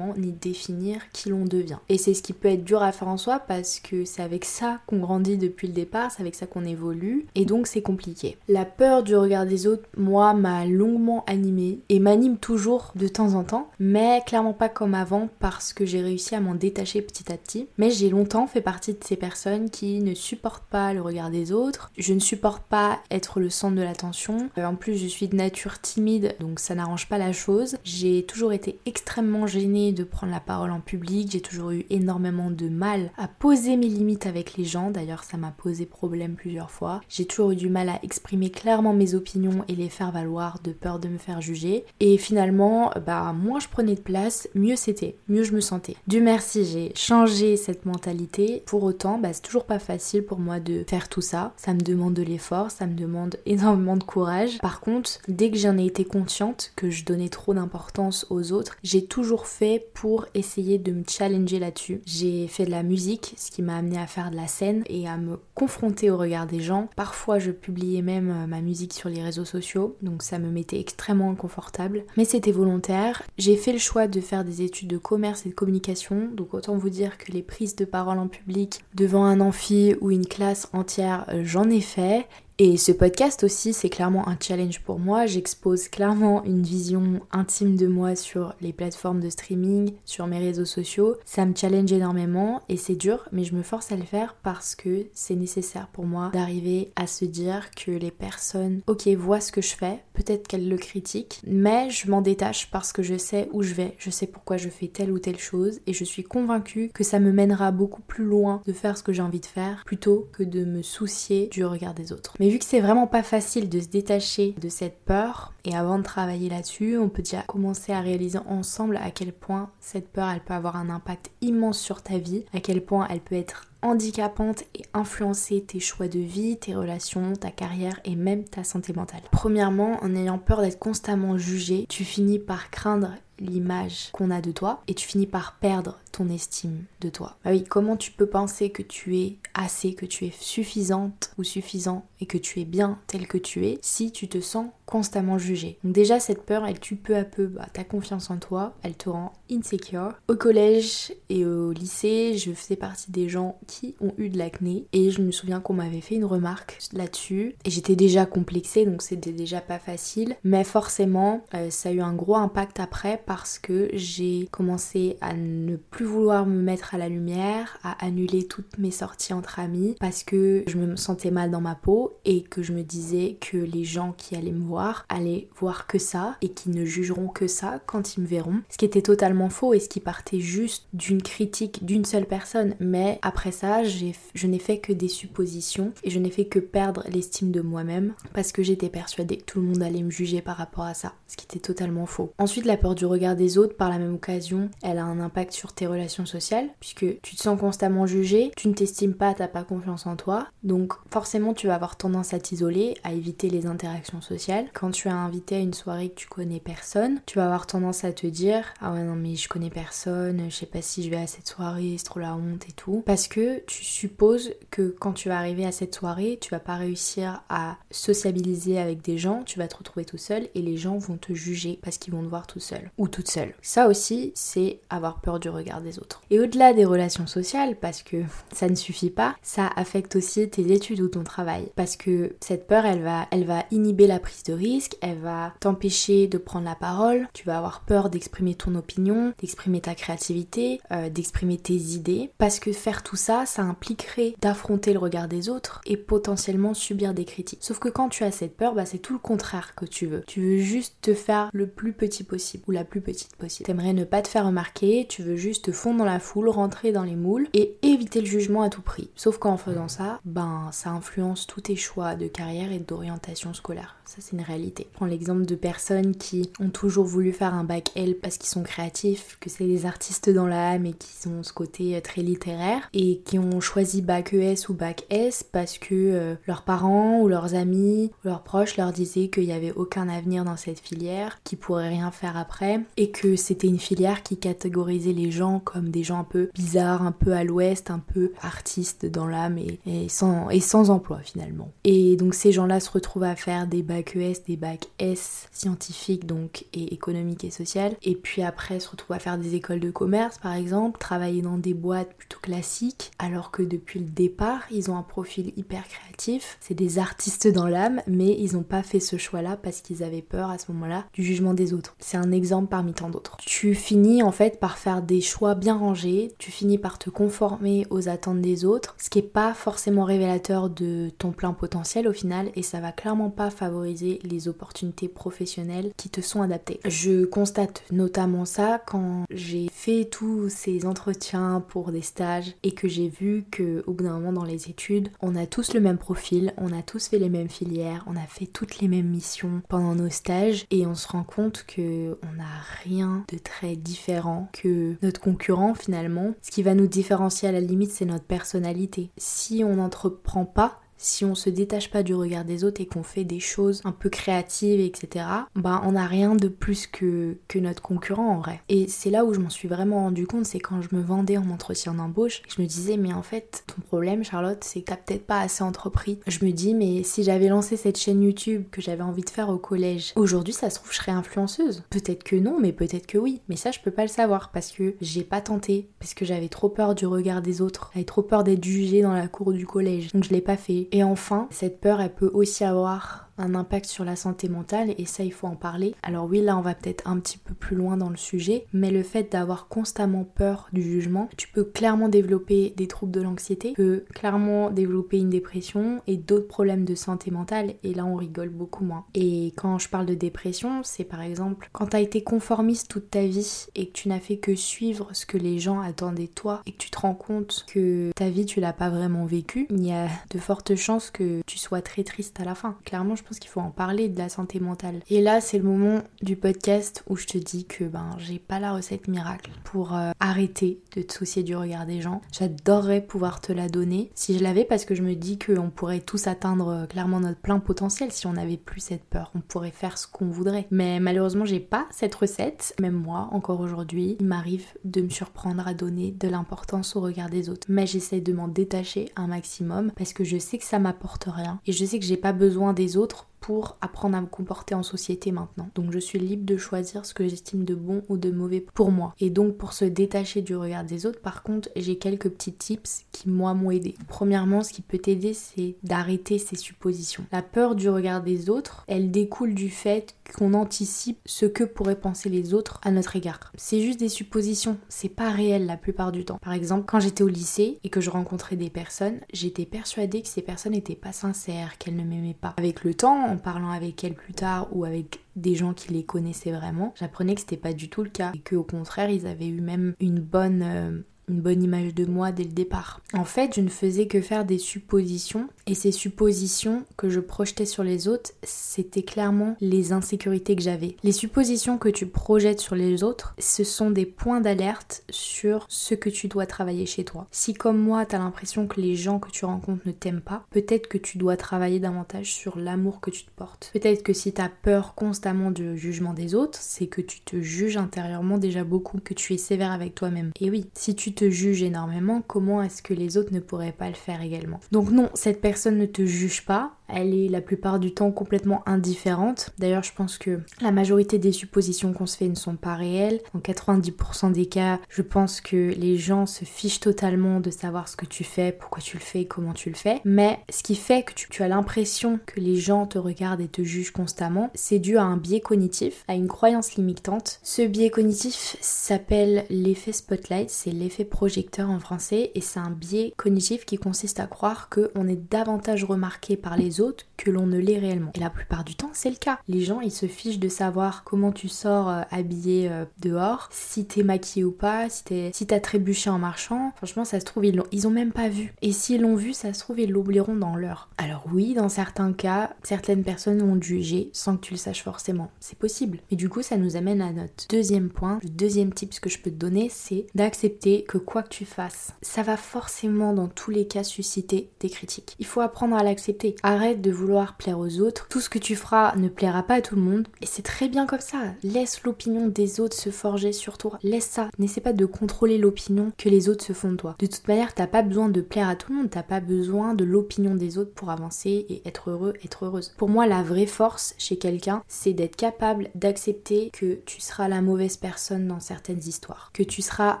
ni 0.16 0.32
définir 0.32 1.00
qui 1.12 1.28
l'on 1.28 1.44
devient. 1.44 1.78
Et 1.88 1.98
c'est 1.98 2.14
ce 2.14 2.22
qui 2.22 2.32
peut 2.32 2.48
être 2.48 2.64
dur 2.64 2.82
à 2.82 2.92
faire 2.92 3.08
en 3.08 3.16
soi 3.16 3.38
parce 3.38 3.80
que 3.80 4.04
c'est 4.04 4.22
avec 4.22 4.44
ça 4.44 4.80
qu'on 4.86 4.98
grandit 4.98 5.36
depuis 5.36 5.66
le 5.66 5.72
départ, 5.72 6.10
c'est 6.10 6.22
avec 6.22 6.34
ça 6.34 6.46
qu'on 6.46 6.64
évolue, 6.64 7.26
et 7.34 7.44
donc 7.44 7.66
c'est 7.66 7.82
compliqué. 7.82 8.36
La 8.48 8.64
peur 8.64 9.02
du 9.02 9.16
regard 9.16 9.46
des 9.46 9.66
autres, 9.66 9.88
moi, 9.96 10.34
m'a 10.34 10.64
longuement 10.64 11.24
animée, 11.26 11.80
et 11.88 11.98
m'anime 11.98 12.36
toujours 12.36 12.92
de 12.96 13.08
temps 13.08 13.34
en 13.34 13.44
temps, 13.44 13.68
mais 13.78 14.22
clairement 14.26 14.52
pas 14.52 14.68
comme 14.68 14.94
avant, 14.94 15.28
parce 15.38 15.72
que 15.72 15.84
j'ai 15.84 16.02
réussi 16.02 16.34
à 16.34 16.40
m'en 16.40 16.54
détacher 16.54 17.02
petit 17.02 17.32
à 17.32 17.36
petit. 17.36 17.68
Mais 17.78 17.90
j'ai 17.90 18.10
longtemps 18.10 18.46
fait 18.46 18.60
partie 18.60 18.92
de 18.92 19.04
ces 19.04 19.16
personnes 19.16 19.70
qui 19.70 20.00
ne 20.00 20.14
supportent 20.14 20.64
pas 20.64 20.92
le 20.92 21.02
regard 21.02 21.30
des 21.30 21.52
autres, 21.52 21.90
je 21.96 22.14
ne 22.14 22.20
supporte 22.20 22.62
pas 22.64 23.00
être 23.10 23.40
le 23.40 23.50
centre 23.50 23.76
de 23.76 23.82
l'attention, 23.82 24.50
euh, 24.58 24.64
en 24.64 24.74
plus 24.74 24.96
je 24.96 25.06
suis 25.06 25.28
de 25.28 25.36
nature 25.36 25.80
timide, 25.80 26.34
donc 26.40 26.60
ça 26.60 26.74
n'arrange 26.74 27.08
pas 27.08 27.18
la 27.18 27.32
chose. 27.32 27.76
J'ai 27.84 28.24
toujours 28.24 28.52
été 28.52 28.78
extrêmement 28.86 29.46
gênée 29.52 29.92
de 29.92 30.04
prendre 30.04 30.32
la 30.32 30.40
parole 30.40 30.70
en 30.70 30.80
public, 30.80 31.30
j'ai 31.30 31.40
toujours 31.40 31.70
eu 31.70 31.84
énormément 31.90 32.50
de 32.50 32.68
mal 32.68 33.10
à 33.18 33.28
poser 33.28 33.76
mes 33.76 33.88
limites 33.88 34.26
avec 34.26 34.56
les 34.56 34.64
gens, 34.64 34.90
d'ailleurs 34.90 35.24
ça 35.24 35.36
m'a 35.36 35.50
posé 35.50 35.86
problème 35.86 36.34
plusieurs 36.34 36.70
fois. 36.70 37.00
J'ai 37.08 37.26
toujours 37.26 37.52
eu 37.52 37.56
du 37.56 37.68
mal 37.68 37.88
à 37.88 37.98
exprimer 38.02 38.50
clairement 38.50 38.94
mes 38.94 39.14
opinions 39.14 39.64
et 39.68 39.74
les 39.74 39.88
faire 39.88 40.10
valoir 40.10 40.58
de 40.64 40.72
peur 40.72 40.98
de 40.98 41.08
me 41.08 41.18
faire 41.18 41.40
juger. 41.40 41.84
Et 42.00 42.16
finalement, 42.18 42.90
bah 43.04 43.32
moins 43.32 43.60
je 43.60 43.68
prenais 43.68 43.94
de 43.94 44.00
place, 44.00 44.48
mieux 44.54 44.76
c'était, 44.76 45.16
mieux 45.28 45.44
je 45.44 45.52
me 45.52 45.60
sentais. 45.60 45.96
Du 46.06 46.20
merci, 46.20 46.64
j'ai 46.64 46.92
changé 46.94 47.56
cette 47.56 47.84
mentalité. 47.84 48.62
Pour 48.66 48.82
autant, 48.84 49.18
bah 49.18 49.32
c'est 49.32 49.42
toujours 49.42 49.64
pas 49.64 49.78
facile 49.78 50.24
pour 50.24 50.38
moi 50.38 50.60
de 50.60 50.84
faire 50.88 51.08
tout 51.08 51.20
ça. 51.20 51.52
Ça 51.56 51.74
me 51.74 51.80
demande 51.80 52.14
de 52.14 52.22
l'effort, 52.22 52.70
ça 52.70 52.86
me 52.86 52.94
demande 52.94 53.36
énormément 53.46 53.96
de 53.96 54.04
courage. 54.04 54.58
Par 54.58 54.80
contre, 54.80 55.18
dès 55.28 55.50
que 55.50 55.58
j'en 55.58 55.76
ai 55.76 55.86
été 55.86 56.04
consciente 56.04 56.72
que 56.76 56.90
je 56.90 57.04
donnais 57.04 57.28
trop 57.28 57.54
d'importance 57.54 58.26
aux 58.30 58.52
autres, 58.52 58.76
j'ai 58.82 59.04
toujours 59.04 59.41
fait 59.46 59.88
pour 59.94 60.26
essayer 60.34 60.78
de 60.78 60.92
me 60.92 61.04
challenger 61.08 61.58
là-dessus. 61.58 62.00
J'ai 62.06 62.46
fait 62.48 62.64
de 62.64 62.70
la 62.70 62.82
musique, 62.82 63.34
ce 63.36 63.50
qui 63.50 63.62
m'a 63.62 63.76
amené 63.76 63.98
à 63.98 64.06
faire 64.06 64.30
de 64.30 64.36
la 64.36 64.46
scène 64.46 64.82
et 64.88 65.08
à 65.08 65.16
me 65.16 65.38
confronter 65.54 66.10
au 66.10 66.16
regard 66.16 66.46
des 66.46 66.60
gens. 66.60 66.88
Parfois, 66.96 67.38
je 67.38 67.50
publiais 67.50 68.02
même 68.02 68.30
euh, 68.30 68.46
ma 68.46 68.60
musique 68.60 68.92
sur 68.92 69.08
les 69.08 69.22
réseaux 69.22 69.44
sociaux, 69.44 69.96
donc 70.02 70.22
ça 70.22 70.38
me 70.38 70.50
mettait 70.50 70.80
extrêmement 70.80 71.30
inconfortable. 71.30 72.04
Mais 72.16 72.24
c'était 72.24 72.52
volontaire. 72.52 73.22
J'ai 73.38 73.56
fait 73.56 73.72
le 73.72 73.78
choix 73.78 74.06
de 74.06 74.20
faire 74.20 74.44
des 74.44 74.62
études 74.62 74.88
de 74.88 74.98
commerce 74.98 75.46
et 75.46 75.50
de 75.50 75.54
communication, 75.54 76.28
donc 76.32 76.54
autant 76.54 76.76
vous 76.76 76.90
dire 76.90 77.18
que 77.18 77.32
les 77.32 77.42
prises 77.42 77.76
de 77.76 77.84
parole 77.84 78.18
en 78.18 78.28
public 78.28 78.84
devant 78.94 79.24
un 79.24 79.40
amphi 79.40 79.94
ou 80.00 80.10
une 80.10 80.26
classe 80.26 80.68
entière, 80.72 81.26
euh, 81.28 81.42
j'en 81.44 81.68
ai 81.70 81.80
fait. 81.80 82.26
Et 82.64 82.76
ce 82.76 82.92
podcast 82.92 83.42
aussi, 83.42 83.72
c'est 83.72 83.88
clairement 83.88 84.28
un 84.28 84.36
challenge 84.40 84.82
pour 84.82 85.00
moi. 85.00 85.26
J'expose 85.26 85.88
clairement 85.88 86.44
une 86.44 86.62
vision 86.62 87.20
intime 87.32 87.74
de 87.74 87.88
moi 87.88 88.14
sur 88.14 88.54
les 88.60 88.72
plateformes 88.72 89.18
de 89.18 89.30
streaming, 89.30 89.94
sur 90.04 90.28
mes 90.28 90.38
réseaux 90.38 90.64
sociaux. 90.64 91.16
Ça 91.24 91.44
me 91.44 91.56
challenge 91.56 91.90
énormément 91.90 92.62
et 92.68 92.76
c'est 92.76 92.94
dur, 92.94 93.26
mais 93.32 93.42
je 93.42 93.56
me 93.56 93.64
force 93.64 93.90
à 93.90 93.96
le 93.96 94.04
faire 94.04 94.36
parce 94.44 94.76
que 94.76 95.06
c'est 95.12 95.34
nécessaire 95.34 95.88
pour 95.88 96.06
moi 96.06 96.30
d'arriver 96.32 96.92
à 96.94 97.08
se 97.08 97.24
dire 97.24 97.68
que 97.72 97.90
les 97.90 98.12
personnes, 98.12 98.82
ok, 98.86 99.08
voient 99.08 99.40
ce 99.40 99.50
que 99.50 99.60
je 99.60 99.74
fais, 99.74 99.98
peut-être 100.14 100.46
qu'elles 100.46 100.68
le 100.68 100.76
critiquent, 100.76 101.40
mais 101.44 101.90
je 101.90 102.08
m'en 102.08 102.22
détache 102.22 102.70
parce 102.70 102.92
que 102.92 103.02
je 103.02 103.18
sais 103.18 103.48
où 103.50 103.64
je 103.64 103.74
vais, 103.74 103.96
je 103.98 104.10
sais 104.10 104.28
pourquoi 104.28 104.56
je 104.56 104.68
fais 104.68 104.86
telle 104.86 105.10
ou 105.10 105.18
telle 105.18 105.40
chose 105.40 105.80
et 105.88 105.92
je 105.92 106.04
suis 106.04 106.22
convaincue 106.22 106.92
que 106.94 107.02
ça 107.02 107.18
me 107.18 107.32
mènera 107.32 107.72
beaucoup 107.72 108.02
plus 108.02 108.24
loin 108.24 108.62
de 108.64 108.72
faire 108.72 108.96
ce 108.96 109.02
que 109.02 109.12
j'ai 109.12 109.22
envie 109.22 109.40
de 109.40 109.46
faire 109.46 109.82
plutôt 109.84 110.28
que 110.32 110.44
de 110.44 110.64
me 110.64 110.82
soucier 110.82 111.48
du 111.48 111.64
regard 111.64 111.94
des 111.94 112.12
autres. 112.12 112.36
Mais 112.38 112.51
vu 112.52 112.58
que 112.58 112.66
c'est 112.66 112.80
vraiment 112.80 113.06
pas 113.06 113.22
facile 113.22 113.70
de 113.70 113.80
se 113.80 113.88
détacher 113.88 114.54
de 114.60 114.68
cette 114.68 114.98
peur, 115.06 115.54
et 115.64 115.74
avant 115.74 115.96
de 115.96 116.02
travailler 116.02 116.50
là-dessus, 116.50 116.98
on 116.98 117.08
peut 117.08 117.22
déjà 117.22 117.40
commencer 117.42 117.92
à 117.92 118.00
réaliser 118.00 118.38
ensemble 118.46 118.98
à 118.98 119.10
quel 119.10 119.32
point 119.32 119.70
cette 119.80 120.08
peur, 120.08 120.28
elle 120.28 120.40
peut 120.42 120.52
avoir 120.52 120.76
un 120.76 120.90
impact 120.90 121.30
immense 121.40 121.80
sur 121.80 122.02
ta 122.02 122.18
vie, 122.18 122.44
à 122.52 122.60
quel 122.60 122.84
point 122.84 123.06
elle 123.08 123.20
peut 123.20 123.36
être 123.36 123.71
handicapante 123.82 124.64
et 124.74 124.82
influencer 124.94 125.62
tes 125.62 125.80
choix 125.80 126.08
de 126.08 126.20
vie, 126.20 126.56
tes 126.56 126.74
relations, 126.74 127.34
ta 127.34 127.50
carrière 127.50 128.00
et 128.04 128.16
même 128.16 128.44
ta 128.44 128.64
santé 128.64 128.92
mentale. 128.92 129.22
Premièrement, 129.30 129.98
en 130.02 130.14
ayant 130.14 130.38
peur 130.38 130.62
d'être 130.62 130.78
constamment 130.78 131.36
jugé, 131.36 131.86
tu 131.88 132.04
finis 132.04 132.38
par 132.38 132.70
craindre 132.70 133.12
l'image 133.42 134.10
qu'on 134.12 134.30
a 134.30 134.40
de 134.40 134.52
toi 134.52 134.82
et 134.88 134.94
tu 134.94 135.06
finis 135.06 135.26
par 135.26 135.56
perdre 135.58 135.98
ton 136.12 136.28
estime 136.28 136.84
de 137.00 137.08
toi. 137.08 137.36
Bah 137.44 137.50
oui, 137.50 137.64
comment 137.64 137.96
tu 137.96 138.12
peux 138.12 138.26
penser 138.26 138.70
que 138.70 138.82
tu 138.82 139.18
es 139.18 139.36
assez, 139.54 139.94
que 139.94 140.06
tu 140.06 140.26
es 140.26 140.32
suffisante 140.38 141.32
ou 141.38 141.44
suffisant 141.44 142.06
et 142.20 142.26
que 142.26 142.38
tu 142.38 142.60
es 142.60 142.64
bien 142.64 142.98
tel 143.06 143.26
que 143.26 143.38
tu 143.38 143.66
es 143.66 143.78
si 143.82 144.12
tu 144.12 144.28
te 144.28 144.40
sens 144.40 144.68
constamment 144.92 145.38
jugé. 145.38 145.78
Donc 145.84 145.94
déjà 145.94 146.20
cette 146.20 146.42
peur, 146.42 146.66
elle 146.66 146.78
tue 146.78 146.96
peu 146.96 147.16
à 147.16 147.24
peu 147.24 147.46
bah, 147.46 147.66
ta 147.72 147.82
confiance 147.82 148.28
en 148.28 148.36
toi, 148.36 148.74
elle 148.82 148.94
te 148.94 149.08
rend 149.08 149.32
insecure. 149.50 150.12
Au 150.28 150.34
collège 150.34 151.14
et 151.30 151.46
au 151.46 151.72
lycée, 151.72 152.36
je 152.36 152.52
faisais 152.52 152.76
partie 152.76 153.10
des 153.10 153.30
gens 153.30 153.58
qui 153.66 153.94
ont 154.02 154.12
eu 154.18 154.28
de 154.28 154.36
l'acné 154.36 154.84
et 154.92 155.10
je 155.10 155.22
me 155.22 155.30
souviens 155.30 155.60
qu'on 155.60 155.72
m'avait 155.72 156.02
fait 156.02 156.16
une 156.16 156.26
remarque 156.26 156.78
là-dessus 156.92 157.54
et 157.64 157.70
j'étais 157.70 157.96
déjà 157.96 158.26
complexée 158.26 158.84
donc 158.84 159.00
c'était 159.00 159.32
déjà 159.32 159.62
pas 159.62 159.78
facile 159.78 160.36
mais 160.44 160.62
forcément 160.62 161.42
euh, 161.54 161.70
ça 161.70 161.88
a 161.88 161.92
eu 161.92 162.00
un 162.00 162.12
gros 162.12 162.36
impact 162.36 162.78
après 162.78 163.22
parce 163.24 163.58
que 163.58 163.88
j'ai 163.94 164.46
commencé 164.50 165.16
à 165.22 165.32
ne 165.32 165.76
plus 165.76 166.04
vouloir 166.04 166.44
me 166.44 166.60
mettre 166.60 166.94
à 166.94 166.98
la 166.98 167.08
lumière, 167.08 167.78
à 167.82 168.04
annuler 168.04 168.46
toutes 168.46 168.76
mes 168.76 168.90
sorties 168.90 169.32
entre 169.32 169.58
amis 169.58 169.96
parce 170.00 170.22
que 170.22 170.64
je 170.66 170.76
me 170.76 170.96
sentais 170.96 171.30
mal 171.30 171.50
dans 171.50 171.62
ma 171.62 171.76
peau 171.76 172.18
et 172.26 172.42
que 172.42 172.62
je 172.62 172.74
me 172.74 172.82
disais 172.82 173.38
que 173.40 173.56
les 173.56 173.84
gens 173.84 174.12
qui 174.12 174.36
allaient 174.36 174.52
me 174.52 174.64
voir 174.64 174.81
allaient 175.08 175.48
voir 175.58 175.86
que 175.86 175.98
ça 175.98 176.36
et 176.40 176.50
qui 176.50 176.70
ne 176.70 176.84
jugeront 176.84 177.28
que 177.28 177.46
ça 177.46 177.80
quand 177.86 178.16
ils 178.16 178.20
me 178.22 178.26
verront. 178.26 178.60
Ce 178.68 178.78
qui 178.78 178.84
était 178.84 179.02
totalement 179.02 179.50
faux 179.50 179.74
et 179.74 179.80
ce 179.80 179.88
qui 179.88 180.00
partait 180.00 180.40
juste 180.40 180.86
d'une 180.92 181.22
critique 181.22 181.84
d'une 181.84 182.04
seule 182.04 182.26
personne. 182.26 182.74
Mais 182.80 183.18
après 183.22 183.52
ça, 183.52 183.82
je 183.84 184.46
n'ai 184.46 184.58
fait 184.58 184.78
que 184.78 184.92
des 184.92 185.08
suppositions 185.08 185.92
et 186.02 186.10
je 186.10 186.18
n'ai 186.18 186.30
fait 186.30 186.46
que 186.46 186.58
perdre 186.58 187.04
l'estime 187.08 187.50
de 187.50 187.60
moi-même 187.60 188.14
parce 188.32 188.52
que 188.52 188.62
j'étais 188.62 188.88
persuadée 188.88 189.38
que 189.38 189.44
tout 189.44 189.60
le 189.60 189.66
monde 189.66 189.82
allait 189.82 190.02
me 190.02 190.10
juger 190.10 190.42
par 190.42 190.56
rapport 190.56 190.84
à 190.84 190.94
ça. 190.94 191.14
Ce 191.28 191.36
qui 191.36 191.44
était 191.44 191.60
totalement 191.60 192.06
faux. 192.06 192.32
Ensuite, 192.38 192.64
la 192.64 192.76
peur 192.76 192.94
du 192.94 193.06
regard 193.06 193.36
des 193.36 193.58
autres, 193.58 193.76
par 193.76 193.88
la 193.88 193.98
même 193.98 194.14
occasion, 194.14 194.70
elle 194.82 194.98
a 194.98 195.04
un 195.04 195.20
impact 195.20 195.52
sur 195.52 195.72
tes 195.72 195.86
relations 195.86 196.26
sociales, 196.26 196.68
puisque 196.80 197.20
tu 197.22 197.36
te 197.36 197.42
sens 197.42 197.58
constamment 197.58 198.06
jugé, 198.06 198.50
tu 198.56 198.68
ne 198.68 198.74
t'estimes 198.74 199.14
pas, 199.14 199.34
t'as 199.34 199.48
pas 199.48 199.64
confiance 199.64 200.06
en 200.06 200.16
toi, 200.16 200.48
donc 200.62 200.92
forcément 201.10 201.54
tu 201.54 201.66
vas 201.66 201.74
avoir 201.74 201.96
tendance 201.96 202.34
à 202.34 202.38
t'isoler, 202.38 202.94
à 203.04 203.12
éviter 203.12 203.48
les 203.50 203.66
interactions 203.66 204.20
sociales. 204.20 204.66
Quand 204.72 204.90
tu 204.90 205.08
es 205.08 205.10
invité 205.10 205.56
à 205.56 205.60
une 205.60 205.74
soirée 205.74 206.10
que 206.10 206.14
tu 206.14 206.26
connais 206.26 206.60
personne, 206.60 207.20
tu 207.26 207.38
vas 207.38 207.46
avoir 207.46 207.66
tendance 207.66 208.04
à 208.04 208.12
te 208.12 208.26
dire 208.26 208.74
ah 208.80 208.92
ouais 208.92 209.02
non 209.02 209.14
mais 209.14 209.36
je 209.36 209.48
connais 209.48 209.70
personne, 209.70 210.50
je 210.50 210.54
sais 210.54 210.66
pas 210.66 210.82
si 210.82 211.02
je 211.02 211.10
vais 211.10 211.16
à 211.16 211.26
cette 211.26 211.48
soirée, 211.48 211.94
c'est 211.98 212.04
trop 212.04 212.20
la 212.20 212.34
honte 212.34 212.68
et 212.68 212.72
tout, 212.72 213.02
parce 213.06 213.28
que 213.28 213.60
tu 213.66 213.84
supposes 213.84 214.52
que 214.70 214.94
quand 214.98 215.12
tu 215.12 215.28
vas 215.28 215.38
arriver 215.38 215.64
à 215.64 215.72
cette 215.72 215.94
soirée, 215.94 216.38
tu 216.40 216.50
vas 216.50 216.60
pas 216.60 216.76
réussir 216.76 217.42
à 217.48 217.76
sociabiliser 217.90 218.78
avec 218.78 219.02
des 219.02 219.18
gens, 219.18 219.42
tu 219.44 219.58
vas 219.58 219.68
te 219.68 219.76
retrouver 219.76 220.04
tout 220.04 220.18
seul 220.18 220.48
et 220.54 220.62
les 220.62 220.76
gens 220.76 220.98
vont 220.98 221.16
te 221.16 221.32
juger 221.32 221.78
parce 221.82 221.98
qu'ils 221.98 222.12
vont 222.12 222.22
te 222.22 222.28
voir 222.28 222.46
tout 222.46 222.60
seul 222.60 222.90
ou 222.98 223.08
toute 223.08 223.30
seule. 223.30 223.54
Ça 223.62 223.88
aussi, 223.88 224.32
c'est 224.34 224.80
avoir 224.90 225.20
peur 225.20 225.40
du 225.40 225.48
regard 225.48 225.80
des 225.80 225.98
autres. 225.98 226.22
Et 226.30 226.40
au-delà 226.40 226.72
des 226.72 226.84
relations 226.84 227.26
sociales, 227.26 227.76
parce 227.76 228.02
que 228.02 228.22
ça 228.52 228.68
ne 228.68 228.74
suffit 228.74 229.10
pas, 229.10 229.36
ça 229.42 229.70
affecte 229.76 230.16
aussi 230.16 230.48
tes 230.48 230.72
études 230.72 231.00
ou 231.00 231.08
ton 231.08 231.24
travail. 231.24 231.70
Parce 231.76 231.96
que 231.96 232.34
cette 232.40 232.66
peur, 232.66 232.84
elle 232.84 233.02
va, 233.02 233.26
elle 233.30 233.44
va 233.44 233.64
inhiber 233.70 234.06
la 234.06 234.18
prise 234.18 234.42
de 234.42 234.51
risque, 234.52 234.96
elle 235.00 235.18
va 235.18 235.52
t'empêcher 235.60 236.26
de 236.26 236.38
prendre 236.38 236.64
la 236.64 236.74
parole, 236.74 237.28
tu 237.32 237.44
vas 237.44 237.58
avoir 237.58 237.80
peur 237.80 238.10
d'exprimer 238.10 238.54
ton 238.54 238.74
opinion, 238.74 239.32
d'exprimer 239.38 239.80
ta 239.80 239.94
créativité, 239.94 240.80
euh, 240.90 241.08
d'exprimer 241.08 241.58
tes 241.58 241.74
idées. 241.74 242.30
Parce 242.38 242.58
que 242.58 242.72
faire 242.72 243.02
tout 243.02 243.16
ça, 243.16 243.46
ça 243.46 243.62
impliquerait 243.62 244.34
d'affronter 244.40 244.92
le 244.92 244.98
regard 244.98 245.28
des 245.28 245.48
autres 245.48 245.80
et 245.86 245.96
potentiellement 245.96 246.74
subir 246.74 247.14
des 247.14 247.24
critiques. 247.24 247.62
Sauf 247.62 247.78
que 247.78 247.88
quand 247.88 248.08
tu 248.08 248.24
as 248.24 248.30
cette 248.30 248.56
peur, 248.56 248.74
bah, 248.74 248.86
c'est 248.86 248.98
tout 248.98 249.12
le 249.12 249.18
contraire 249.18 249.74
que 249.74 249.84
tu 249.84 250.06
veux. 250.06 250.22
Tu 250.26 250.40
veux 250.40 250.58
juste 250.58 250.96
te 251.02 251.14
faire 251.14 251.50
le 251.52 251.66
plus 251.66 251.92
petit 251.92 252.24
possible 252.24 252.64
ou 252.68 252.70
la 252.70 252.84
plus 252.84 253.00
petite 253.00 253.36
possible. 253.36 253.66
T'aimerais 253.66 253.92
ne 253.92 254.04
pas 254.04 254.22
te 254.22 254.28
faire 254.28 254.46
remarquer, 254.46 255.06
tu 255.08 255.22
veux 255.22 255.36
juste 255.36 255.66
te 255.66 255.72
fondre 255.72 255.98
dans 255.98 256.04
la 256.04 256.20
foule, 256.20 256.48
rentrer 256.48 256.92
dans 256.92 257.04
les 257.04 257.16
moules 257.16 257.48
et 257.54 257.76
éviter 257.82 258.20
le 258.20 258.26
jugement 258.26 258.62
à 258.62 258.68
tout 258.68 258.82
prix. 258.82 259.10
Sauf 259.14 259.38
qu'en 259.38 259.56
faisant 259.56 259.88
ça, 259.88 260.20
ben 260.24 260.68
ça 260.72 260.90
influence 260.90 261.46
tous 261.46 261.62
tes 261.62 261.76
choix 261.76 262.14
de 262.14 262.26
carrière 262.26 262.72
et 262.72 262.78
d'orientation 262.78 263.54
scolaire. 263.54 263.96
Ça 264.14 264.18
c'est 264.20 264.36
une 264.36 264.42
réalité. 264.42 264.86
prends 264.92 265.06
l'exemple 265.06 265.46
de 265.46 265.54
personnes 265.54 266.14
qui 266.14 266.50
ont 266.60 266.68
toujours 266.68 267.06
voulu 267.06 267.32
faire 267.32 267.54
un 267.54 267.64
bac 267.64 267.92
L 267.96 268.14
parce 268.20 268.36
qu'ils 268.36 268.50
sont 268.50 268.62
créatifs, 268.62 269.38
que 269.40 269.48
c'est 269.48 269.64
des 269.64 269.86
artistes 269.86 270.28
dans 270.28 270.46
l'âme 270.46 270.84
et 270.84 270.92
qui 270.92 271.28
ont 271.28 271.42
ce 271.42 271.54
côté 271.54 271.96
euh, 271.96 272.02
très 272.02 272.20
littéraire 272.20 272.90
et 272.92 273.22
qui 273.24 273.38
ont 273.38 273.62
choisi 273.62 274.02
bac 274.02 274.34
ES 274.34 274.68
ou 274.68 274.74
bac 274.74 275.06
S 275.08 275.42
parce 275.42 275.78
que 275.78 275.94
euh, 275.94 276.34
leurs 276.46 276.60
parents 276.60 277.20
ou 277.20 277.28
leurs 277.28 277.54
amis 277.54 278.10
ou 278.22 278.28
leurs 278.28 278.42
proches 278.42 278.76
leur 278.76 278.92
disaient 278.92 279.28
qu'il 279.28 279.46
n'y 279.46 279.52
avait 279.54 279.72
aucun 279.72 280.10
avenir 280.10 280.44
dans 280.44 280.58
cette 280.58 280.80
filière, 280.80 281.38
qu'ils 281.42 281.56
pourraient 281.56 281.88
rien 281.88 282.10
faire 282.10 282.36
après 282.36 282.80
et 282.98 283.12
que 283.12 283.34
c'était 283.34 283.68
une 283.68 283.78
filière 283.78 284.22
qui 284.22 284.36
catégorisait 284.36 285.14
les 285.14 285.30
gens 285.30 285.58
comme 285.58 285.88
des 285.88 286.02
gens 286.02 286.18
un 286.18 286.24
peu 286.24 286.50
bizarres, 286.52 287.00
un 287.00 287.12
peu 287.12 287.32
à 287.32 287.44
l'ouest, 287.44 287.90
un 287.90 287.98
peu 288.00 288.32
artistes 288.42 289.06
dans 289.06 289.26
l'âme 289.26 289.56
et, 289.56 290.08
sans, 290.10 290.50
et 290.50 290.60
sans 290.60 290.90
emploi 290.90 291.20
finalement. 291.20 291.70
Et 291.84 292.16
donc 292.16 292.34
ces 292.34 292.52
gens-là 292.52 292.78
se 292.78 292.90
retrouvent 292.90 293.22
à 293.22 293.36
faire 293.36 293.66
des 293.66 293.82
bacs 293.82 294.01
ES, 294.16 294.44
des 294.46 294.56
bacs 294.56 294.88
S 294.98 295.48
scientifiques 295.52 296.26
donc 296.26 296.64
et 296.72 296.94
économiques 296.94 297.44
et 297.44 297.50
sociales 297.50 297.94
et 298.02 298.14
puis 298.14 298.42
après 298.42 298.80
se 298.80 298.90
retrouvent 298.90 299.16
à 299.16 299.18
faire 299.18 299.38
des 299.38 299.54
écoles 299.54 299.80
de 299.80 299.90
commerce 299.90 300.38
par 300.38 300.54
exemple, 300.54 300.98
travailler 300.98 301.42
dans 301.42 301.58
des 301.58 301.74
boîtes 301.74 302.14
plutôt 302.14 302.38
classiques 302.40 303.10
alors 303.18 303.50
que 303.50 303.62
depuis 303.62 304.00
le 304.00 304.06
départ 304.06 304.62
ils 304.70 304.90
ont 304.90 304.96
un 304.96 305.02
profil 305.02 305.52
hyper 305.56 305.86
créatif, 305.88 306.58
c'est 306.60 306.74
des 306.74 306.98
artistes 306.98 307.48
dans 307.48 307.68
l'âme 307.68 308.00
mais 308.06 308.36
ils 308.38 308.54
n'ont 308.54 308.62
pas 308.62 308.82
fait 308.82 309.00
ce 309.00 309.16
choix-là 309.16 309.56
parce 309.56 309.80
qu'ils 309.80 310.02
avaient 310.02 310.22
peur 310.22 310.50
à 310.50 310.58
ce 310.58 310.70
moment-là 310.72 311.04
du 311.12 311.22
jugement 311.22 311.54
des 311.54 311.74
autres. 311.74 311.94
C'est 311.98 312.16
un 312.16 312.32
exemple 312.32 312.68
parmi 312.68 312.92
tant 312.92 313.10
d'autres. 313.10 313.36
Tu 313.38 313.74
finis 313.74 314.22
en 314.22 314.32
fait 314.32 314.60
par 314.60 314.78
faire 314.78 315.02
des 315.02 315.20
choix 315.20 315.54
bien 315.54 315.76
rangés, 315.76 316.32
tu 316.38 316.50
finis 316.50 316.78
par 316.78 316.98
te 316.98 317.10
conformer 317.10 317.86
aux 317.90 318.08
attentes 318.08 318.40
des 318.40 318.64
autres, 318.64 318.94
ce 318.98 319.10
qui 319.10 319.18
est 319.18 319.22
pas 319.22 319.54
forcément 319.54 320.04
révélateur 320.04 320.70
de 320.70 321.10
ton 321.18 321.32
plein 321.32 321.52
potentiel 321.52 322.08
au 322.08 322.12
final 322.12 322.50
et 322.54 322.62
ça 322.62 322.80
va 322.80 322.92
clairement 322.92 323.30
pas 323.30 323.50
favoriser 323.50 323.91
les 324.22 324.48
opportunités 324.48 325.08
professionnelles 325.08 325.92
qui 325.96 326.08
te 326.08 326.20
sont 326.20 326.42
adaptées. 326.42 326.80
Je 326.84 327.24
constate 327.24 327.84
notamment 327.90 328.44
ça 328.44 328.82
quand 328.86 329.24
j'ai 329.30 329.68
fait 329.72 330.04
tous 330.04 330.48
ces 330.48 330.86
entretiens 330.86 331.62
pour 331.68 331.92
des 331.92 332.02
stages 332.02 332.54
et 332.62 332.72
que 332.72 332.88
j'ai 332.88 333.08
vu 333.08 333.44
que 333.50 333.82
au 333.86 333.92
bout 333.92 334.04
d'un 334.04 334.18
moment 334.18 334.32
dans 334.32 334.44
les 334.44 334.68
études, 334.68 335.10
on 335.20 335.36
a 335.36 335.46
tous 335.46 335.74
le 335.74 335.80
même 335.80 335.98
profil, 335.98 336.52
on 336.56 336.72
a 336.72 336.82
tous 336.82 337.08
fait 337.08 337.18
les 337.18 337.28
mêmes 337.28 337.48
filières, 337.48 338.04
on 338.06 338.16
a 338.16 338.26
fait 338.26 338.46
toutes 338.46 338.80
les 338.80 338.88
mêmes 338.88 339.08
missions 339.08 339.62
pendant 339.68 339.94
nos 339.94 340.10
stages 340.10 340.66
et 340.70 340.86
on 340.86 340.94
se 340.94 341.08
rend 341.08 341.24
compte 341.24 341.64
que 341.66 342.18
on 342.22 342.36
n'a 342.36 342.44
rien 342.84 343.24
de 343.32 343.38
très 343.38 343.76
différent 343.76 344.48
que 344.52 344.96
notre 345.02 345.20
concurrent 345.20 345.74
finalement. 345.74 346.34
Ce 346.42 346.50
qui 346.50 346.62
va 346.62 346.74
nous 346.74 346.86
différencier 346.86 347.48
à 347.48 347.52
la 347.52 347.60
limite, 347.60 347.90
c'est 347.90 348.04
notre 348.04 348.24
personnalité. 348.24 349.10
Si 349.16 349.62
on 349.64 349.76
n'entreprend 349.76 350.44
pas 350.44 350.81
si 351.02 351.24
on 351.24 351.34
se 351.34 351.50
détache 351.50 351.90
pas 351.90 352.02
du 352.02 352.14
regard 352.14 352.44
des 352.44 352.64
autres 352.64 352.80
et 352.80 352.86
qu'on 352.86 353.02
fait 353.02 353.24
des 353.24 353.40
choses 353.40 353.80
un 353.84 353.92
peu 353.92 354.08
créatives, 354.08 354.80
etc., 354.80 355.26
bah 355.56 355.82
on 355.84 355.92
n'a 355.92 356.06
rien 356.06 356.34
de 356.34 356.48
plus 356.48 356.86
que, 356.86 357.36
que 357.48 357.58
notre 357.58 357.82
concurrent 357.82 358.28
en 358.28 358.38
vrai. 358.40 358.60
Et 358.68 358.88
c'est 358.88 359.10
là 359.10 359.24
où 359.24 359.34
je 359.34 359.40
m'en 359.40 359.50
suis 359.50 359.68
vraiment 359.68 360.00
rendu 360.00 360.26
compte, 360.26 360.46
c'est 360.46 360.60
quand 360.60 360.80
je 360.80 360.94
me 360.94 361.02
vendais 361.02 361.36
en 361.36 361.50
entretien 361.50 361.94
d'embauche, 361.94 362.42
je 362.48 362.62
me 362.62 362.66
disais, 362.66 362.96
mais 362.96 363.12
en 363.12 363.22
fait, 363.22 363.64
ton 363.66 363.82
problème, 363.82 364.24
Charlotte, 364.24 364.62
c'est 364.62 364.80
que 364.80 364.86
t'as 364.86 364.96
peut-être 364.96 365.26
pas 365.26 365.40
assez 365.40 365.64
entrepris. 365.64 366.20
Je 366.26 366.44
me 366.44 366.52
dis, 366.52 366.74
mais 366.74 367.02
si 367.02 367.22
j'avais 367.22 367.48
lancé 367.48 367.76
cette 367.76 367.98
chaîne 367.98 368.22
YouTube 368.22 368.64
que 368.70 368.80
j'avais 368.80 369.02
envie 369.02 369.22
de 369.22 369.30
faire 369.30 369.48
au 369.48 369.58
collège, 369.58 370.12
aujourd'hui, 370.16 370.54
ça 370.54 370.70
se 370.70 370.76
trouve, 370.76 370.92
je 370.92 370.96
serais 370.98 371.12
influenceuse. 371.12 371.84
Peut-être 371.90 372.22
que 372.22 372.36
non, 372.36 372.58
mais 372.60 372.72
peut-être 372.72 373.06
que 373.06 373.18
oui. 373.18 373.40
Mais 373.48 373.56
ça, 373.56 373.70
je 373.70 373.80
peux 373.80 373.90
pas 373.90 374.02
le 374.02 374.08
savoir 374.08 374.50
parce 374.50 374.72
que 374.72 374.94
j'ai 375.00 375.24
pas 375.24 375.40
tenté, 375.40 375.88
parce 375.98 376.14
que 376.14 376.24
j'avais 376.24 376.48
trop 376.48 376.68
peur 376.68 376.94
du 376.94 377.06
regard 377.06 377.42
des 377.42 377.60
autres, 377.60 377.90
j'avais 377.94 378.04
trop 378.04 378.22
peur 378.22 378.44
d'être 378.44 378.64
jugée 378.64 379.02
dans 379.02 379.12
la 379.12 379.28
cour 379.28 379.52
du 379.52 379.66
collège. 379.66 380.12
Donc 380.12 380.24
je 380.24 380.30
l'ai 380.30 380.40
pas 380.40 380.56
fait. 380.56 380.88
Et 380.92 381.02
enfin, 381.02 381.48
cette 381.50 381.80
peur, 381.80 382.00
elle 382.00 382.14
peut 382.14 382.30
aussi 382.32 382.64
avoir 382.64 383.30
un 383.42 383.54
impact 383.54 383.86
sur 383.86 384.04
la 384.04 384.16
santé 384.16 384.48
mentale 384.48 384.94
et 384.98 385.04
ça 385.04 385.24
il 385.24 385.32
faut 385.32 385.46
en 385.46 385.56
parler. 385.56 385.94
Alors 386.02 386.26
oui 386.26 386.40
là 386.40 386.56
on 386.56 386.60
va 386.60 386.74
peut-être 386.74 387.06
un 387.06 387.18
petit 387.18 387.38
peu 387.38 387.54
plus 387.54 387.76
loin 387.76 387.96
dans 387.96 388.08
le 388.08 388.16
sujet, 388.16 388.66
mais 388.72 388.90
le 388.90 389.02
fait 389.02 389.32
d'avoir 389.32 389.68
constamment 389.68 390.24
peur 390.24 390.68
du 390.72 390.82
jugement, 390.82 391.28
tu 391.36 391.48
peux 391.48 391.64
clairement 391.64 392.08
développer 392.08 392.72
des 392.76 392.86
troubles 392.86 393.12
de 393.12 393.20
l'anxiété, 393.20 393.70
tu 393.70 393.74
peux 393.74 394.04
clairement 394.14 394.70
développer 394.70 395.18
une 395.18 395.30
dépression 395.30 396.02
et 396.06 396.16
d'autres 396.16 396.48
problèmes 396.48 396.84
de 396.84 396.94
santé 396.94 397.30
mentale 397.30 397.74
et 397.82 397.94
là 397.94 398.04
on 398.04 398.16
rigole 398.16 398.48
beaucoup 398.48 398.84
moins. 398.84 399.04
Et 399.14 399.52
quand 399.56 399.78
je 399.78 399.88
parle 399.88 400.06
de 400.06 400.14
dépression, 400.14 400.82
c'est 400.84 401.04
par 401.04 401.20
exemple 401.20 401.68
quand 401.72 401.88
tu 401.88 401.96
as 401.96 402.00
été 402.00 402.22
conformiste 402.22 402.88
toute 402.88 403.10
ta 403.10 403.24
vie 403.26 403.66
et 403.74 403.86
que 403.86 403.92
tu 403.92 404.08
n'as 404.08 404.20
fait 404.20 404.36
que 404.36 404.54
suivre 404.54 405.08
ce 405.12 405.26
que 405.26 405.38
les 405.38 405.58
gens 405.58 405.80
attendaient 405.80 406.26
de 406.26 406.32
toi 406.32 406.62
et 406.66 406.72
que 406.72 406.78
tu 406.78 406.90
te 406.90 406.98
rends 406.98 407.14
compte 407.14 407.64
que 407.66 408.10
ta 408.14 408.30
vie 408.30 408.46
tu 408.46 408.60
l'as 408.60 408.72
pas 408.72 408.90
vraiment 408.90 409.26
vécue, 409.26 409.66
il 409.70 409.84
y 409.84 409.92
a 409.92 410.08
de 410.30 410.38
fortes 410.38 410.76
chances 410.76 411.10
que 411.10 411.40
tu 411.46 411.58
sois 411.58 411.82
très 411.82 412.04
triste 412.04 412.38
à 412.40 412.44
la 412.44 412.54
fin. 412.54 412.76
Clairement 412.84 413.16
je 413.16 413.22
pense 413.22 413.31
qu'il 413.38 413.50
faut 413.50 413.60
en 413.60 413.70
parler 413.70 414.08
de 414.08 414.18
la 414.18 414.28
santé 414.28 414.60
mentale. 414.60 415.00
Et 415.08 415.20
là, 415.20 415.40
c'est 415.40 415.58
le 415.58 415.64
moment 415.64 416.02
du 416.22 416.36
podcast 416.36 417.02
où 417.08 417.16
je 417.16 417.26
te 417.26 417.38
dis 417.38 417.64
que 417.64 417.84
ben 417.84 418.10
j'ai 418.18 418.38
pas 418.38 418.60
la 418.60 418.72
recette 418.72 419.08
miracle 419.08 419.50
pour 419.64 419.94
euh, 419.94 420.12
arrêter 420.20 420.80
de 420.96 421.02
te 421.02 421.12
soucier 421.12 421.42
du 421.42 421.56
regard 421.56 421.86
des 421.86 422.00
gens. 422.00 422.20
J'adorerais 422.32 423.00
pouvoir 423.00 423.40
te 423.40 423.52
la 423.52 423.68
donner 423.68 424.10
si 424.14 424.38
je 424.38 424.42
l'avais 424.42 424.64
parce 424.64 424.84
que 424.84 424.94
je 424.94 425.02
me 425.02 425.14
dis 425.14 425.38
qu'on 425.38 425.70
pourrait 425.70 426.00
tous 426.00 426.26
atteindre 426.26 426.68
euh, 426.68 426.86
clairement 426.86 427.20
notre 427.20 427.40
plein 427.40 427.58
potentiel 427.58 428.12
si 428.12 428.26
on 428.26 428.34
n'avait 428.34 428.56
plus 428.56 428.80
cette 428.80 429.04
peur. 429.04 429.30
On 429.34 429.40
pourrait 429.40 429.70
faire 429.70 429.98
ce 429.98 430.06
qu'on 430.06 430.26
voudrait. 430.26 430.66
Mais 430.70 431.00
malheureusement, 431.00 431.44
j'ai 431.44 431.60
pas 431.60 431.86
cette 431.90 432.14
recette. 432.14 432.74
Même 432.80 432.94
moi, 432.94 433.28
encore 433.32 433.60
aujourd'hui, 433.60 434.16
il 434.20 434.26
m'arrive 434.26 434.66
de 434.84 435.02
me 435.02 435.10
surprendre 435.10 435.66
à 435.66 435.74
donner 435.74 436.12
de 436.12 436.28
l'importance 436.28 436.96
au 436.96 437.00
regard 437.00 437.30
des 437.30 437.48
autres. 437.48 437.66
Mais 437.68 437.86
j'essaie 437.86 438.20
de 438.20 438.32
m'en 438.32 438.48
détacher 438.48 439.10
un 439.16 439.26
maximum 439.26 439.92
parce 439.96 440.12
que 440.12 440.24
je 440.24 440.38
sais 440.38 440.58
que 440.58 440.64
ça 440.64 440.78
m'apporte 440.78 441.24
rien 441.24 441.60
et 441.66 441.72
je 441.72 441.84
sais 441.84 441.98
que 441.98 442.04
j'ai 442.04 442.16
pas 442.16 442.32
besoin 442.32 442.72
des 442.72 442.96
autres 442.96 443.21
pour 443.42 443.76
apprendre 443.80 444.16
à 444.16 444.20
me 444.20 444.26
comporter 444.26 444.74
en 444.74 444.82
société 444.82 445.32
maintenant. 445.32 445.68
Donc 445.74 445.92
je 445.92 445.98
suis 445.98 446.18
libre 446.18 446.46
de 446.46 446.56
choisir 446.56 447.04
ce 447.04 447.12
que 447.12 447.28
j'estime 447.28 447.64
de 447.64 447.74
bon 447.74 448.02
ou 448.08 448.16
de 448.16 448.30
mauvais 448.30 448.64
pour 448.72 448.90
moi. 448.90 449.14
Et 449.20 449.28
donc 449.28 449.58
pour 449.58 449.74
se 449.74 449.84
détacher 449.84 450.40
du 450.40 450.56
regard 450.56 450.84
des 450.84 451.04
autres, 451.04 451.20
par 451.20 451.42
contre, 451.42 451.68
j'ai 451.76 451.96
quelques 451.96 452.30
petits 452.30 452.52
tips 452.52 453.04
qui 453.10 453.28
moi 453.28 453.52
m'ont 453.52 453.72
aidé. 453.72 453.96
Premièrement, 454.08 454.62
ce 454.62 454.72
qui 454.72 454.80
peut 454.80 454.98
t'aider, 454.98 455.34
c'est 455.34 455.76
d'arrêter 455.82 456.38
ces 456.38 456.56
suppositions. 456.56 457.26
La 457.32 457.42
peur 457.42 457.74
du 457.74 457.88
regard 457.88 458.22
des 458.22 458.48
autres, 458.48 458.84
elle 458.86 459.10
découle 459.10 459.54
du 459.54 459.68
fait 459.68 460.14
qu'on 460.34 460.54
anticipe 460.54 461.18
ce 461.26 461.46
que 461.46 461.64
pourraient 461.64 461.98
penser 461.98 462.28
les 462.28 462.54
autres 462.54 462.80
à 462.82 462.90
notre 462.90 463.16
égard. 463.16 463.52
C'est 463.56 463.80
juste 463.80 464.00
des 464.00 464.08
suppositions, 464.08 464.78
c'est 464.88 465.08
pas 465.08 465.30
réel 465.30 465.66
la 465.66 465.76
plupart 465.76 466.12
du 466.12 466.24
temps. 466.24 466.38
Par 466.42 466.52
exemple, 466.52 466.84
quand 466.86 467.00
j'étais 467.00 467.22
au 467.22 467.28
lycée 467.28 467.78
et 467.84 467.88
que 467.90 468.00
je 468.00 468.10
rencontrais 468.10 468.56
des 468.56 468.70
personnes, 468.70 469.20
j'étais 469.32 469.66
persuadée 469.66 470.22
que 470.22 470.28
ces 470.28 470.42
personnes 470.42 470.72
n'étaient 470.72 470.94
pas 470.94 471.12
sincères, 471.12 471.78
qu'elles 471.78 471.96
ne 471.96 472.04
m'aimaient 472.04 472.36
pas. 472.38 472.54
Avec 472.56 472.84
le 472.84 472.94
temps, 472.94 473.26
en 473.26 473.36
parlant 473.36 473.70
avec 473.70 474.02
elles 474.04 474.14
plus 474.14 474.34
tard 474.34 474.68
ou 474.72 474.84
avec 474.84 475.20
des 475.36 475.54
gens 475.54 475.72
qui 475.72 475.92
les 475.92 476.04
connaissaient 476.04 476.52
vraiment, 476.52 476.92
j'apprenais 476.96 477.34
que 477.34 477.40
c'était 477.40 477.56
pas 477.56 477.72
du 477.72 477.88
tout 477.88 478.02
le 478.02 478.10
cas 478.10 478.32
et 478.34 478.38
qu'au 478.38 478.64
contraire 478.64 479.10
ils 479.10 479.26
avaient 479.26 479.48
eu 479.48 479.60
même 479.60 479.94
une 480.00 480.20
bonne 480.20 480.62
euh, 480.62 481.00
une 481.28 481.40
bonne 481.40 481.62
image 481.62 481.94
de 481.94 482.04
moi 482.04 482.32
dès 482.32 482.44
le 482.44 482.50
départ. 482.50 483.00
En 483.14 483.24
fait, 483.24 483.54
je 483.54 483.60
ne 483.60 483.68
faisais 483.68 484.06
que 484.06 484.20
faire 484.20 484.44
des 484.44 484.58
suppositions 484.58 485.48
et 485.66 485.74
ces 485.74 485.92
suppositions 485.92 486.84
que 486.96 487.08
je 487.08 487.20
projetais 487.20 487.66
sur 487.66 487.84
les 487.84 488.08
autres, 488.08 488.32
c'était 488.42 489.02
clairement 489.02 489.56
les 489.60 489.92
insécurités 489.92 490.56
que 490.56 490.62
j'avais. 490.62 490.96
Les 491.02 491.12
suppositions 491.12 491.78
que 491.78 491.88
tu 491.88 492.06
projettes 492.06 492.60
sur 492.60 492.74
les 492.74 493.04
autres, 493.04 493.34
ce 493.38 493.64
sont 493.64 493.90
des 493.90 494.06
points 494.06 494.40
d'alerte 494.40 495.04
sur 495.10 495.66
ce 495.68 495.94
que 495.94 496.10
tu 496.10 496.28
dois 496.28 496.46
travailler 496.46 496.86
chez 496.86 497.04
toi. 497.04 497.26
Si 497.30 497.54
comme 497.54 497.78
moi, 497.78 498.04
tu 498.06 498.16
as 498.16 498.18
l'impression 498.18 498.66
que 498.66 498.80
les 498.80 498.96
gens 498.96 499.18
que 499.18 499.30
tu 499.30 499.44
rencontres 499.44 499.86
ne 499.86 499.92
t'aiment 499.92 500.20
pas, 500.20 500.44
peut-être 500.50 500.88
que 500.88 500.98
tu 500.98 501.18
dois 501.18 501.36
travailler 501.36 501.78
davantage 501.78 502.32
sur 502.32 502.58
l'amour 502.58 503.00
que 503.00 503.10
tu 503.10 503.24
te 503.24 503.30
portes. 503.30 503.70
Peut-être 503.72 504.02
que 504.02 504.12
si 504.12 504.32
tu 504.32 504.40
as 504.40 504.50
peur 504.50 504.94
constamment 504.94 505.50
du 505.50 505.78
jugement 505.78 506.14
des 506.14 506.34
autres, 506.34 506.58
c'est 506.60 506.86
que 506.86 507.00
tu 507.00 507.20
te 507.20 507.40
juges 507.40 507.76
intérieurement 507.76 508.38
déjà 508.38 508.64
beaucoup, 508.64 508.98
que 508.98 509.14
tu 509.14 509.34
es 509.34 509.38
sévère 509.38 509.72
avec 509.72 509.94
toi-même. 509.94 510.32
Et 510.40 510.50
oui, 510.50 510.66
si 510.74 510.94
tu 510.94 511.11
te 511.14 511.30
juges 511.30 511.62
énormément, 511.62 512.22
comment 512.26 512.62
est-ce 512.62 512.82
que 512.82 512.94
les 512.94 513.16
autres 513.16 513.32
ne 513.32 513.40
pourraient 513.40 513.72
pas 513.72 513.88
le 513.88 513.94
faire 513.94 514.22
également? 514.22 514.60
Donc 514.70 514.90
non, 514.90 515.10
cette 515.14 515.40
personne 515.40 515.78
ne 515.78 515.86
te 515.86 516.04
juge 516.04 516.44
pas, 516.44 516.76
elle 516.92 517.14
est 517.14 517.28
la 517.28 517.40
plupart 517.40 517.78
du 517.78 517.94
temps 517.94 518.10
complètement 518.10 518.62
indifférente. 518.66 519.50
D'ailleurs, 519.58 519.82
je 519.82 519.92
pense 519.94 520.18
que 520.18 520.40
la 520.60 520.70
majorité 520.70 521.18
des 521.18 521.32
suppositions 521.32 521.92
qu'on 521.92 522.06
se 522.06 522.16
fait 522.16 522.28
ne 522.28 522.34
sont 522.34 522.56
pas 522.56 522.74
réelles. 522.74 523.20
En 523.34 523.38
90% 523.38 524.32
des 524.32 524.46
cas, 524.46 524.78
je 524.88 525.02
pense 525.02 525.40
que 525.40 525.74
les 525.74 525.96
gens 525.96 526.26
se 526.26 526.44
fichent 526.44 526.80
totalement 526.80 527.40
de 527.40 527.50
savoir 527.50 527.88
ce 527.88 527.96
que 527.96 528.06
tu 528.06 528.24
fais, 528.24 528.52
pourquoi 528.52 528.82
tu 528.82 528.96
le 528.96 529.02
fais, 529.02 529.24
comment 529.24 529.54
tu 529.54 529.70
le 529.70 529.74
fais. 529.74 530.00
Mais 530.04 530.38
ce 530.50 530.62
qui 530.62 530.74
fait 530.74 531.02
que 531.02 531.14
tu, 531.14 531.42
as 531.42 531.48
l'impression 531.48 532.20
que 532.26 532.40
les 532.40 532.56
gens 532.56 532.86
te 532.86 532.98
regardent 532.98 533.40
et 533.40 533.48
te 533.48 533.62
jugent 533.62 533.92
constamment, 533.92 534.50
c'est 534.54 534.78
dû 534.78 534.98
à 534.98 535.02
un 535.02 535.16
biais 535.16 535.40
cognitif, 535.40 536.04
à 536.08 536.14
une 536.14 536.28
croyance 536.28 536.74
limitante. 536.74 537.40
Ce 537.42 537.62
biais 537.62 537.90
cognitif 537.90 538.56
s'appelle 538.60 539.44
l'effet 539.48 539.92
spotlight, 539.92 540.50
c'est 540.50 540.70
l'effet 540.70 541.04
projecteur 541.04 541.70
en 541.70 541.80
français, 541.80 542.30
et 542.34 542.40
c'est 542.40 542.60
un 542.60 542.70
biais 542.70 543.14
cognitif 543.16 543.64
qui 543.64 543.78
consiste 543.78 544.20
à 544.20 544.26
croire 544.26 544.68
qu'on 544.68 545.08
est 545.08 545.30
davantage 545.30 545.84
remarqué 545.84 546.36
par 546.36 546.56
les 546.56 546.80
autres 546.80 546.81
autres 546.82 547.11
que 547.22 547.30
l'on 547.30 547.46
ne 547.46 547.58
l'est 547.58 547.78
réellement. 547.78 548.10
Et 548.14 548.20
la 548.20 548.30
plupart 548.30 548.64
du 548.64 548.74
temps, 548.74 548.90
c'est 548.92 549.10
le 549.10 549.16
cas. 549.16 549.38
Les 549.48 549.62
gens, 549.62 549.80
ils 549.80 549.92
se 549.92 550.06
fichent 550.06 550.38
de 550.38 550.48
savoir 550.48 551.04
comment 551.04 551.32
tu 551.32 551.48
sors 551.48 551.88
euh, 551.88 552.02
habillé 552.10 552.68
euh, 552.70 552.84
dehors, 553.00 553.48
si 553.52 553.86
t'es 553.86 554.02
maquillé 554.02 554.44
ou 554.44 554.52
pas, 554.52 554.88
si 554.88 555.04
t'es 555.04 555.30
si 555.32 555.46
t'as 555.46 555.60
trébuché 555.60 556.10
en 556.10 556.18
marchant. 556.18 556.72
Franchement, 556.76 557.04
ça 557.04 557.20
se 557.20 557.24
trouve, 557.24 557.44
ils 557.44 557.56
l'ont 557.56 557.66
ont 557.84 557.90
même 557.90 558.12
pas 558.12 558.28
vu. 558.28 558.54
Et 558.62 558.72
s'ils 558.72 559.02
l'ont 559.02 559.16
vu, 559.16 559.32
ça 559.32 559.52
se 559.52 559.60
trouve, 559.60 559.80
ils 559.80 559.90
l'oublieront 559.90 560.36
dans 560.36 560.56
l'heure. 560.56 560.88
Alors 560.98 561.24
oui, 561.32 561.54
dans 561.54 561.68
certains 561.68 562.12
cas, 562.12 562.54
certaines 562.62 563.02
personnes 563.02 563.38
vont 563.38 563.58
te 563.58 563.64
juger 563.64 564.10
sans 564.12 564.36
que 564.36 564.42
tu 564.42 564.54
le 564.54 564.58
saches 564.58 564.82
forcément. 564.82 565.30
C'est 565.40 565.58
possible. 565.58 565.98
Mais 566.10 566.16
du 566.16 566.28
coup, 566.28 566.42
ça 566.42 566.56
nous 566.56 566.76
amène 566.76 567.00
à 567.00 567.12
notre 567.12 567.48
deuxième 567.48 567.88
point. 567.88 568.18
Le 568.22 568.28
deuxième 568.28 568.72
tip 568.72 568.92
que 569.00 569.10
je 569.10 569.18
peux 569.18 569.30
te 569.30 569.36
donner, 569.36 569.68
c'est 569.70 570.06
d'accepter 570.14 570.84
que 570.84 570.98
quoi 570.98 571.22
que 571.22 571.28
tu 571.28 571.44
fasses, 571.44 571.94
ça 572.02 572.22
va 572.22 572.36
forcément 572.36 573.12
dans 573.12 573.28
tous 573.28 573.50
les 573.50 573.66
cas 573.66 573.84
susciter 573.84 574.50
des 574.60 574.70
critiques. 574.70 575.16
Il 575.18 575.26
faut 575.26 575.40
apprendre 575.40 575.76
à 575.76 575.82
l'accepter. 575.82 576.34
Arrête 576.42 576.80
de 576.80 576.90
vouloir 576.90 577.11
plaire 577.36 577.58
aux 577.58 577.80
autres. 577.80 578.06
Tout 578.08 578.20
ce 578.20 578.30
que 578.30 578.38
tu 578.38 578.56
feras 578.56 578.96
ne 578.96 579.08
plaira 579.08 579.42
pas 579.42 579.54
à 579.54 579.60
tout 579.60 579.76
le 579.76 579.82
monde. 579.82 580.08
Et 580.20 580.26
c'est 580.26 580.42
très 580.42 580.68
bien 580.68 580.86
comme 580.86 581.00
ça. 581.00 581.18
Laisse 581.42 581.82
l'opinion 581.84 582.26
des 582.26 582.60
autres 582.60 582.76
se 582.76 582.90
forger 582.90 583.32
sur 583.32 583.58
toi. 583.58 583.78
Laisse 583.82 584.06
ça. 584.06 584.28
N'essaie 584.38 584.60
pas 584.60 584.72
de 584.72 584.86
contrôler 584.86 585.38
l'opinion 585.38 585.92
que 585.98 586.08
les 586.08 586.28
autres 586.28 586.44
se 586.44 586.52
font 586.52 586.72
de 586.72 586.76
toi. 586.76 586.96
De 586.98 587.06
toute 587.06 587.28
manière, 587.28 587.54
t'as 587.54 587.66
pas 587.66 587.82
besoin 587.82 588.08
de 588.08 588.20
plaire 588.20 588.48
à 588.48 588.56
tout 588.56 588.72
le 588.72 588.78
monde. 588.78 588.90
T'as 588.90 589.02
pas 589.02 589.20
besoin 589.20 589.74
de 589.74 589.84
l'opinion 589.84 590.34
des 590.34 590.58
autres 590.58 590.72
pour 590.72 590.90
avancer 590.90 591.46
et 591.48 591.62
être 591.66 591.90
heureux, 591.90 592.14
être 592.24 592.46
heureuse. 592.46 592.72
Pour 592.76 592.88
moi, 592.88 593.06
la 593.06 593.22
vraie 593.22 593.46
force 593.46 593.94
chez 593.98 594.16
quelqu'un, 594.16 594.62
c'est 594.68 594.92
d'être 594.92 595.16
capable 595.16 595.70
d'accepter 595.74 596.50
que 596.52 596.80
tu 596.86 597.00
seras 597.00 597.28
la 597.28 597.42
mauvaise 597.42 597.76
personne 597.76 598.26
dans 598.26 598.40
certaines 598.40 598.82
histoires. 598.86 599.30
Que 599.32 599.42
tu 599.42 599.62
seras 599.62 600.00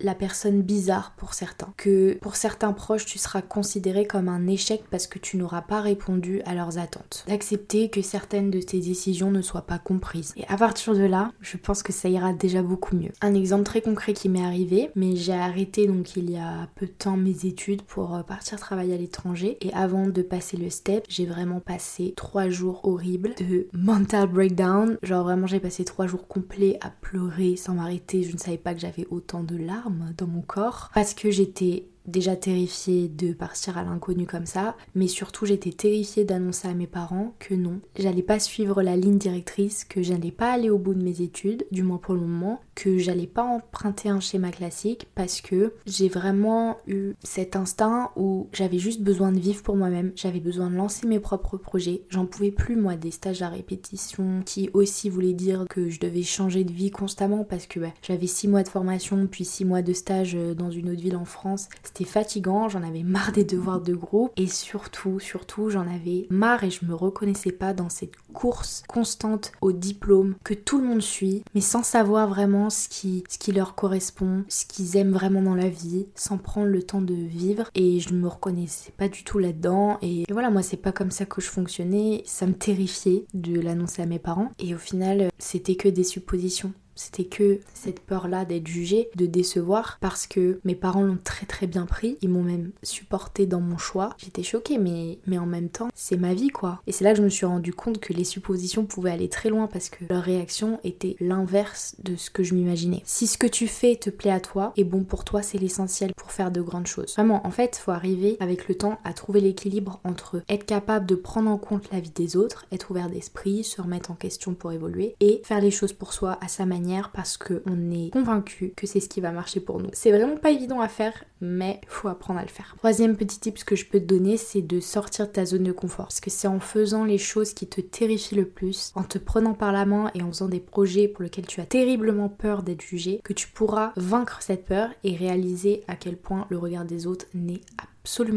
la 0.00 0.14
personne 0.14 0.62
bizarre 0.62 1.12
pour 1.16 1.34
certains. 1.34 1.72
Que 1.76 2.18
pour 2.20 2.36
certains 2.36 2.72
proches, 2.72 3.06
tu 3.06 3.18
seras 3.18 3.42
considéré 3.42 4.06
comme 4.06 4.28
un 4.28 4.46
échec 4.46 4.84
parce 4.90 5.06
que 5.06 5.18
tu 5.18 5.36
n'auras 5.36 5.62
pas 5.62 5.80
répondu 5.80 6.42
à 6.44 6.54
leurs 6.54 6.78
attentes. 6.78 6.85
D'accepter 7.26 7.88
que 7.90 8.02
certaines 8.02 8.50
de 8.50 8.60
tes 8.60 8.80
décisions 8.80 9.30
ne 9.30 9.42
soient 9.42 9.66
pas 9.66 9.78
comprises. 9.78 10.32
Et 10.36 10.44
à 10.48 10.56
partir 10.56 10.94
de 10.94 11.04
là, 11.04 11.32
je 11.40 11.56
pense 11.56 11.82
que 11.82 11.92
ça 11.92 12.08
ira 12.08 12.32
déjà 12.32 12.62
beaucoup 12.62 12.96
mieux. 12.96 13.12
Un 13.20 13.34
exemple 13.34 13.64
très 13.64 13.80
concret 13.80 14.12
qui 14.12 14.28
m'est 14.28 14.44
arrivé, 14.44 14.90
mais 14.94 15.16
j'ai 15.16 15.32
arrêté 15.32 15.86
donc 15.86 16.16
il 16.16 16.30
y 16.30 16.36
a 16.36 16.68
peu 16.74 16.86
de 16.86 16.92
temps 16.92 17.16
mes 17.16 17.46
études 17.46 17.82
pour 17.82 18.14
euh, 18.14 18.22
partir 18.22 18.58
travailler 18.58 18.94
à 18.94 18.98
l'étranger. 18.98 19.58
Et 19.60 19.72
avant 19.72 20.06
de 20.06 20.22
passer 20.22 20.56
le 20.56 20.70
step, 20.70 21.04
j'ai 21.08 21.26
vraiment 21.26 21.60
passé 21.60 22.14
trois 22.16 22.48
jours 22.48 22.80
horribles 22.84 23.34
de 23.38 23.68
mental 23.72 24.28
breakdown. 24.28 24.98
Genre 25.02 25.24
vraiment 25.24 25.46
j'ai 25.46 25.60
passé 25.60 25.84
trois 25.84 26.06
jours 26.06 26.26
complets 26.26 26.78
à 26.80 26.90
pleurer 26.90 27.56
sans 27.56 27.74
m'arrêter. 27.74 28.22
Je 28.22 28.32
ne 28.32 28.38
savais 28.38 28.58
pas 28.58 28.74
que 28.74 28.80
j'avais 28.80 29.06
autant 29.10 29.42
de 29.42 29.56
larmes 29.56 30.12
dans 30.16 30.26
mon 30.26 30.42
corps 30.42 30.90
parce 30.94 31.14
que 31.14 31.30
j'étais 31.30 31.86
déjà 32.06 32.36
terrifiée 32.36 33.08
de 33.08 33.32
partir 33.32 33.78
à 33.78 33.84
l'inconnu 33.84 34.26
comme 34.26 34.46
ça, 34.46 34.76
mais 34.94 35.08
surtout 35.08 35.46
j'étais 35.46 35.72
terrifiée 35.72 36.24
d'annoncer 36.24 36.68
à 36.68 36.74
mes 36.74 36.86
parents 36.86 37.34
que 37.38 37.54
non, 37.54 37.80
j'allais 37.98 38.22
pas 38.22 38.38
suivre 38.38 38.82
la 38.82 38.96
ligne 38.96 39.18
directrice, 39.18 39.84
que 39.84 40.02
j'allais 40.02 40.30
pas 40.30 40.52
aller 40.52 40.70
au 40.70 40.78
bout 40.78 40.94
de 40.94 41.02
mes 41.02 41.20
études, 41.20 41.66
du 41.70 41.82
moins 41.82 41.98
pour 41.98 42.14
le 42.14 42.20
moment, 42.20 42.60
que 42.74 42.98
j'allais 42.98 43.26
pas 43.26 43.44
emprunter 43.44 44.08
un 44.08 44.20
schéma 44.20 44.50
classique 44.50 45.08
parce 45.14 45.40
que 45.40 45.72
j'ai 45.86 46.08
vraiment 46.08 46.76
eu 46.86 47.14
cet 47.22 47.56
instinct 47.56 48.10
où 48.16 48.48
j'avais 48.52 48.78
juste 48.78 49.02
besoin 49.02 49.32
de 49.32 49.40
vivre 49.40 49.62
pour 49.62 49.76
moi-même, 49.76 50.12
j'avais 50.14 50.40
besoin 50.40 50.70
de 50.70 50.76
lancer 50.76 51.06
mes 51.06 51.20
propres 51.20 51.56
projets, 51.56 52.02
j'en 52.10 52.26
pouvais 52.26 52.50
plus 52.50 52.76
moi 52.76 52.96
des 52.96 53.10
stages 53.10 53.42
à 53.42 53.48
répétition 53.48 54.42
qui 54.44 54.70
aussi 54.72 55.08
voulaient 55.08 55.32
dire 55.32 55.64
que 55.68 55.88
je 55.88 56.00
devais 56.00 56.22
changer 56.22 56.64
de 56.64 56.72
vie 56.72 56.90
constamment 56.90 57.44
parce 57.44 57.66
que 57.66 57.80
bah, 57.80 57.92
j'avais 58.02 58.26
six 58.26 58.48
mois 58.48 58.62
de 58.62 58.68
formation 58.68 59.26
puis 59.26 59.44
six 59.44 59.64
mois 59.64 59.82
de 59.82 59.92
stage 59.92 60.34
euh, 60.34 60.54
dans 60.54 60.70
une 60.70 60.90
autre 60.90 61.00
ville 61.00 61.16
en 61.16 61.24
France, 61.24 61.68
fatigant, 62.04 62.68
j'en 62.68 62.82
avais 62.82 63.02
marre 63.02 63.32
des 63.32 63.44
devoirs 63.44 63.80
de 63.80 63.94
groupe 63.94 64.32
et 64.36 64.46
surtout, 64.46 65.20
surtout 65.20 65.70
j'en 65.70 65.86
avais 65.86 66.26
marre 66.30 66.64
et 66.64 66.70
je 66.70 66.84
me 66.84 66.94
reconnaissais 66.94 67.52
pas 67.52 67.72
dans 67.72 67.88
cette 67.88 68.16
course 68.32 68.82
constante 68.88 69.52
au 69.60 69.72
diplôme 69.72 70.34
que 70.44 70.54
tout 70.54 70.80
le 70.80 70.86
monde 70.86 71.02
suit 71.02 71.42
mais 71.54 71.60
sans 71.60 71.82
savoir 71.82 72.28
vraiment 72.28 72.70
ce 72.70 72.88
qui, 72.88 73.24
ce 73.28 73.38
qui 73.38 73.52
leur 73.52 73.74
correspond, 73.74 74.44
ce 74.48 74.64
qu'ils 74.64 74.96
aiment 74.96 75.12
vraiment 75.12 75.42
dans 75.42 75.54
la 75.54 75.68
vie, 75.68 76.06
sans 76.14 76.38
prendre 76.38 76.68
le 76.68 76.82
temps 76.82 77.00
de 77.00 77.14
vivre. 77.14 77.70
Et 77.74 78.00
je 78.00 78.12
ne 78.12 78.18
me 78.18 78.28
reconnaissais 78.28 78.92
pas 78.96 79.08
du 79.08 79.24
tout 79.24 79.38
là-dedans. 79.38 79.98
Et, 80.02 80.24
voilà, 80.30 80.50
moi, 80.50 80.62
c'est 80.62 80.76
pas 80.76 80.92
comme 80.92 81.10
ça 81.10 81.26
que 81.26 81.40
je 81.40 81.48
fonctionnais. 81.48 82.22
Ça 82.26 82.46
me 82.46 82.54
terrifiait 82.54 83.26
de 83.34 83.60
l'annoncer 83.60 84.02
à 84.02 84.06
mes 84.06 84.18
parents. 84.18 84.50
Et 84.58 84.74
au 84.74 84.78
final, 84.78 85.30
c'était 85.38 85.76
que 85.76 85.88
des 85.88 86.04
suppositions. 86.04 86.72
C'était 86.96 87.24
que 87.24 87.60
cette 87.74 88.00
peur-là 88.00 88.44
d'être 88.44 88.66
jugée, 88.66 89.10
de 89.14 89.26
décevoir, 89.26 89.98
parce 90.00 90.26
que 90.26 90.60
mes 90.64 90.74
parents 90.74 91.02
l'ont 91.02 91.18
très 91.22 91.46
très 91.46 91.66
bien 91.66 91.86
pris. 91.86 92.18
Ils 92.22 92.30
m'ont 92.30 92.42
même 92.42 92.72
supporté 92.82 93.46
dans 93.46 93.60
mon 93.60 93.78
choix. 93.78 94.14
J'étais 94.18 94.42
choquée, 94.42 94.78
mais, 94.78 95.18
en 95.38 95.46
même 95.46 95.68
temps, 95.68 95.88
c'est 95.94 96.16
ma 96.16 96.34
vie 96.34 96.48
quoi. 96.48 96.80
Et 96.86 96.92
c'est 96.92 97.04
là 97.04 97.12
que 97.12 97.18
je 97.18 97.22
me 97.22 97.28
suis 97.28 97.46
rendu 97.46 97.72
compte 97.74 97.98
que 97.98 98.12
les 98.12 98.24
suppositions 98.24 98.86
pouvaient 98.86 99.10
aller 99.10 99.28
très 99.28 99.50
loin 99.50 99.66
parce 99.66 99.90
que 99.90 100.04
leur 100.08 100.22
réaction 100.22 100.80
était 100.82 101.16
l'inverse 101.20 101.94
de 102.02 102.16
ce 102.16 102.30
que 102.30 102.42
je 102.42 102.54
m'imaginais. 102.54 103.02
Si 103.04 103.26
ce 103.26 103.36
que 103.38 103.46
tu 103.46 103.66
fais 103.68 103.96
te 103.96 104.10
plaît 104.10 104.30
à 104.30 104.40
toi 104.40 104.72
et 104.76 104.84
bon 104.84 105.04
pour 105.04 105.24
toi, 105.24 105.42
c'est 105.42 105.58
l'essentiel 105.58 106.14
pour 106.14 106.32
faire 106.32 106.50
de 106.50 106.62
grandes 106.62 106.86
choses. 106.86 107.14
Vraiment, 107.14 107.46
en 107.46 107.50
fait, 107.50 107.76
faut 107.76 107.90
arriver 107.90 108.38
avec 108.40 108.68
le 108.68 108.74
temps 108.74 108.98
à 109.04 109.12
trouver 109.12 109.40
l'équilibre 109.40 110.00
entre 110.04 110.42
être 110.48 110.64
capable 110.64 111.06
de 111.06 111.14
prendre 111.14 111.50
en 111.50 111.58
compte 111.58 111.90
la 111.92 112.00
vie 112.00 112.10
des 112.10 112.36
autres, 112.36 112.66
être 112.72 112.90
ouvert 112.90 113.10
d'esprit, 113.10 113.62
se 113.62 113.82
remettre 113.82 114.10
en 114.10 114.14
question 114.14 114.54
pour 114.54 114.72
évoluer 114.72 115.14
et 115.20 115.42
faire 115.44 115.60
les 115.60 115.70
choses 115.70 115.92
pour 115.92 116.14
soi 116.14 116.38
à 116.40 116.48
sa 116.48 116.64
manière 116.64 116.85
parce 117.14 117.36
qu'on 117.36 117.90
est 117.90 118.10
convaincu 118.10 118.72
que 118.76 118.86
c'est 118.86 119.00
ce 119.00 119.08
qui 119.08 119.20
va 119.20 119.32
marcher 119.32 119.60
pour 119.60 119.80
nous. 119.80 119.90
C'est 119.92 120.12
vraiment 120.12 120.36
pas 120.36 120.50
évident 120.50 120.80
à 120.80 120.88
faire, 120.88 121.24
mais 121.40 121.80
faut 121.86 122.08
apprendre 122.08 122.40
à 122.40 122.42
le 122.42 122.48
faire. 122.48 122.74
Troisième 122.78 123.16
petit 123.16 123.40
tip 123.40 123.56
que 123.64 123.76
je 123.76 123.86
peux 123.86 124.00
te 124.00 124.04
donner, 124.04 124.36
c'est 124.36 124.62
de 124.62 124.80
sortir 124.80 125.26
de 125.26 125.32
ta 125.32 125.44
zone 125.44 125.64
de 125.64 125.72
confort. 125.72 126.06
Parce 126.06 126.20
que 126.20 126.30
c'est 126.30 126.48
en 126.48 126.60
faisant 126.60 127.04
les 127.04 127.18
choses 127.18 127.54
qui 127.54 127.66
te 127.66 127.80
terrifient 127.80 128.36
le 128.36 128.46
plus, 128.46 128.92
en 128.94 129.02
te 129.02 129.18
prenant 129.18 129.54
par 129.54 129.72
la 129.72 129.86
main 129.86 130.10
et 130.14 130.22
en 130.22 130.28
faisant 130.28 130.48
des 130.48 130.60
projets 130.60 131.08
pour 131.08 131.22
lesquels 131.22 131.46
tu 131.46 131.60
as 131.60 131.66
terriblement 131.66 132.28
peur 132.28 132.62
d'être 132.62 132.82
jugé, 132.82 133.20
que 133.24 133.32
tu 133.32 133.48
pourras 133.48 133.92
vaincre 133.96 134.42
cette 134.42 134.64
peur 134.64 134.90
et 135.04 135.16
réaliser 135.16 135.82
à 135.88 135.96
quel 135.96 136.16
point 136.16 136.46
le 136.50 136.58
regard 136.58 136.84
des 136.84 137.06
autres 137.06 137.26
n'est 137.34 137.60
absolument 137.78 137.95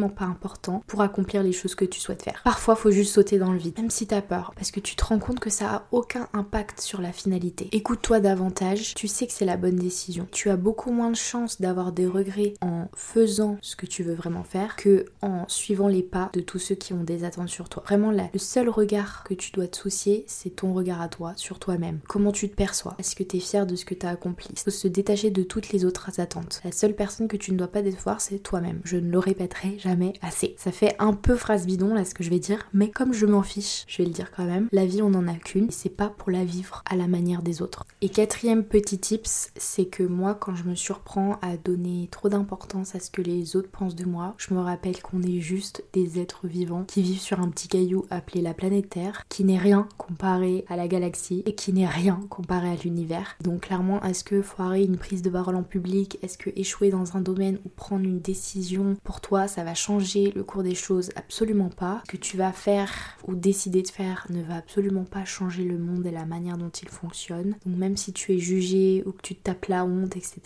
pas 0.09 0.25
important 0.25 0.83
pour 0.87 1.01
accomplir 1.01 1.43
les 1.43 1.51
choses 1.51 1.75
que 1.75 1.85
tu 1.85 1.99
souhaites 1.99 2.23
faire. 2.23 2.41
Parfois, 2.43 2.75
faut 2.75 2.91
juste 2.91 3.13
sauter 3.13 3.37
dans 3.37 3.51
le 3.51 3.57
vide, 3.57 3.77
même 3.77 3.89
si 3.89 4.07
t'as 4.07 4.21
peur, 4.21 4.53
parce 4.55 4.71
que 4.71 4.79
tu 4.79 4.95
te 4.95 5.03
rends 5.03 5.19
compte 5.19 5.39
que 5.39 5.49
ça 5.49 5.69
a 5.69 5.87
aucun 5.91 6.27
impact 6.33 6.81
sur 6.81 7.01
la 7.01 7.11
finalité. 7.11 7.69
Écoute-toi 7.71 8.19
davantage, 8.19 8.93
tu 8.95 9.07
sais 9.07 9.27
que 9.27 9.33
c'est 9.33 9.45
la 9.45 9.57
bonne 9.57 9.75
décision. 9.75 10.27
Tu 10.31 10.49
as 10.49 10.57
beaucoup 10.57 10.91
moins 10.91 11.11
de 11.11 11.15
chances 11.15 11.61
d'avoir 11.61 11.91
des 11.91 12.07
regrets 12.07 12.53
en 12.61 12.87
faisant 12.95 13.57
ce 13.61 13.75
que 13.75 13.85
tu 13.85 14.03
veux 14.03 14.13
vraiment 14.13 14.43
faire 14.43 14.75
que 14.75 15.05
en 15.21 15.45
suivant 15.47 15.87
les 15.87 16.03
pas 16.03 16.29
de 16.33 16.41
tous 16.41 16.59
ceux 16.59 16.75
qui 16.75 16.93
ont 16.93 17.03
des 17.03 17.23
attentes 17.23 17.49
sur 17.49 17.69
toi. 17.69 17.83
Vraiment, 17.85 18.11
là, 18.11 18.29
le 18.33 18.39
seul 18.39 18.69
regard 18.69 19.23
que 19.23 19.33
tu 19.33 19.51
dois 19.51 19.67
te 19.67 19.77
soucier, 19.77 20.23
c'est 20.27 20.55
ton 20.55 20.73
regard 20.73 21.01
à 21.01 21.09
toi, 21.09 21.33
sur 21.35 21.59
toi-même. 21.59 21.99
Comment 22.07 22.31
tu 22.31 22.49
te 22.49 22.55
perçois? 22.55 22.95
Est-ce 22.99 23.15
que 23.15 23.23
tu 23.23 23.37
es 23.37 23.39
fier 23.39 23.65
de 23.65 23.75
ce 23.75 23.85
que 23.85 23.93
tu 23.93 24.05
as 24.05 24.09
accompli? 24.09 24.47
Il 24.51 24.59
faut 24.59 24.71
se 24.71 24.87
détacher 24.87 25.29
de 25.29 25.43
toutes 25.43 25.71
les 25.71 25.85
autres 25.85 26.19
attentes. 26.19 26.61
La 26.63 26.71
seule 26.71 26.95
personne 26.95 27.27
que 27.27 27.37
tu 27.37 27.51
ne 27.51 27.57
dois 27.57 27.67
pas 27.67 27.81
décevoir, 27.81 28.21
c'est 28.21 28.39
toi-même. 28.39 28.81
Je 28.83 28.97
ne 28.97 29.11
le 29.11 29.19
répéterai 29.19 29.58
jamais 29.77 30.13
assez. 30.21 30.55
Ça 30.57 30.71
fait 30.71 30.95
un 30.99 31.13
peu 31.13 31.35
phrase 31.35 31.65
bidon 31.65 31.93
là 31.93 32.05
ce 32.05 32.13
que 32.13 32.23
je 32.23 32.29
vais 32.29 32.39
dire, 32.39 32.67
mais 32.73 32.89
comme 32.89 33.13
je 33.13 33.25
m'en 33.25 33.43
fiche, 33.43 33.85
je 33.87 33.97
vais 33.97 34.05
le 34.05 34.13
dire 34.13 34.31
quand 34.31 34.45
même. 34.45 34.67
La 34.71 34.85
vie 34.85 35.01
on 35.01 35.13
en 35.13 35.27
a 35.27 35.35
qu'une, 35.35 35.71
c'est 35.71 35.89
pas 35.89 36.09
pour 36.09 36.31
la 36.31 36.45
vivre 36.45 36.83
à 36.89 36.95
la 36.95 37.07
manière 37.07 37.41
des 37.41 37.61
autres. 37.61 37.85
Et 38.01 38.09
quatrième 38.09 38.63
petit 38.63 38.99
tips, 38.99 39.51
c'est 39.55 39.85
que 39.85 40.03
moi 40.03 40.35
quand 40.35 40.55
je 40.55 40.63
me 40.63 40.75
surprends 40.75 41.37
à 41.41 41.57
donner 41.57 42.07
trop 42.11 42.29
d'importance 42.29 42.95
à 42.95 42.99
ce 42.99 43.11
que 43.11 43.21
les 43.21 43.55
autres 43.55 43.69
pensent 43.69 43.95
de 43.95 44.05
moi, 44.05 44.35
je 44.37 44.53
me 44.53 44.59
rappelle 44.59 45.01
qu'on 45.01 45.21
est 45.21 45.39
juste 45.39 45.83
des 45.93 46.19
êtres 46.19 46.47
vivants 46.47 46.85
qui 46.87 47.01
vivent 47.01 47.19
sur 47.19 47.39
un 47.39 47.49
petit 47.49 47.67
caillou 47.67 48.05
appelé 48.09 48.41
la 48.41 48.53
planète 48.53 48.89
Terre, 48.89 49.23
qui 49.29 49.43
n'est 49.43 49.57
rien 49.57 49.87
comparé 49.97 50.65
à 50.69 50.75
la 50.75 50.87
galaxie 50.87 51.43
et 51.45 51.55
qui 51.55 51.73
n'est 51.73 51.87
rien 51.87 52.19
comparé 52.29 52.69
à 52.69 52.75
l'univers. 52.75 53.35
Donc 53.41 53.61
clairement, 53.61 54.01
est-ce 54.03 54.23
que 54.23 54.41
foirer 54.41 54.83
une 54.83 54.97
prise 54.97 55.21
de 55.21 55.29
parole 55.29 55.55
en 55.55 55.63
public, 55.63 56.17
est-ce 56.21 56.37
que 56.37 56.49
échouer 56.55 56.89
dans 56.89 57.17
un 57.17 57.21
domaine 57.21 57.59
ou 57.65 57.69
prendre 57.69 58.05
une 58.05 58.19
décision 58.19 58.95
pour 59.03 59.21
toi, 59.21 59.47
ça 59.49 59.63
va 59.63 59.73
changer 59.73 60.31
le 60.35 60.43
cours 60.43 60.63
des 60.63 60.75
choses, 60.75 61.09
absolument 61.15 61.69
pas. 61.69 62.01
Ce 62.05 62.11
que 62.11 62.17
tu 62.17 62.37
vas 62.37 62.51
faire 62.51 63.17
ou 63.27 63.35
décider 63.35 63.81
de 63.81 63.89
faire 63.89 64.25
ne 64.29 64.41
va 64.41 64.55
absolument 64.55 65.03
pas 65.03 65.25
changer 65.25 65.63
le 65.63 65.77
monde 65.77 66.05
et 66.05 66.11
la 66.11 66.25
manière 66.25 66.57
dont 66.57 66.69
il 66.69 66.87
fonctionne. 66.89 67.55
Donc 67.65 67.77
même 67.77 67.97
si 67.97 68.13
tu 68.13 68.33
es 68.33 68.39
jugé 68.39 69.03
ou 69.05 69.11
que 69.11 69.21
tu 69.21 69.35
tapes 69.35 69.65
la 69.65 69.85
honte, 69.85 70.15
etc., 70.15 70.39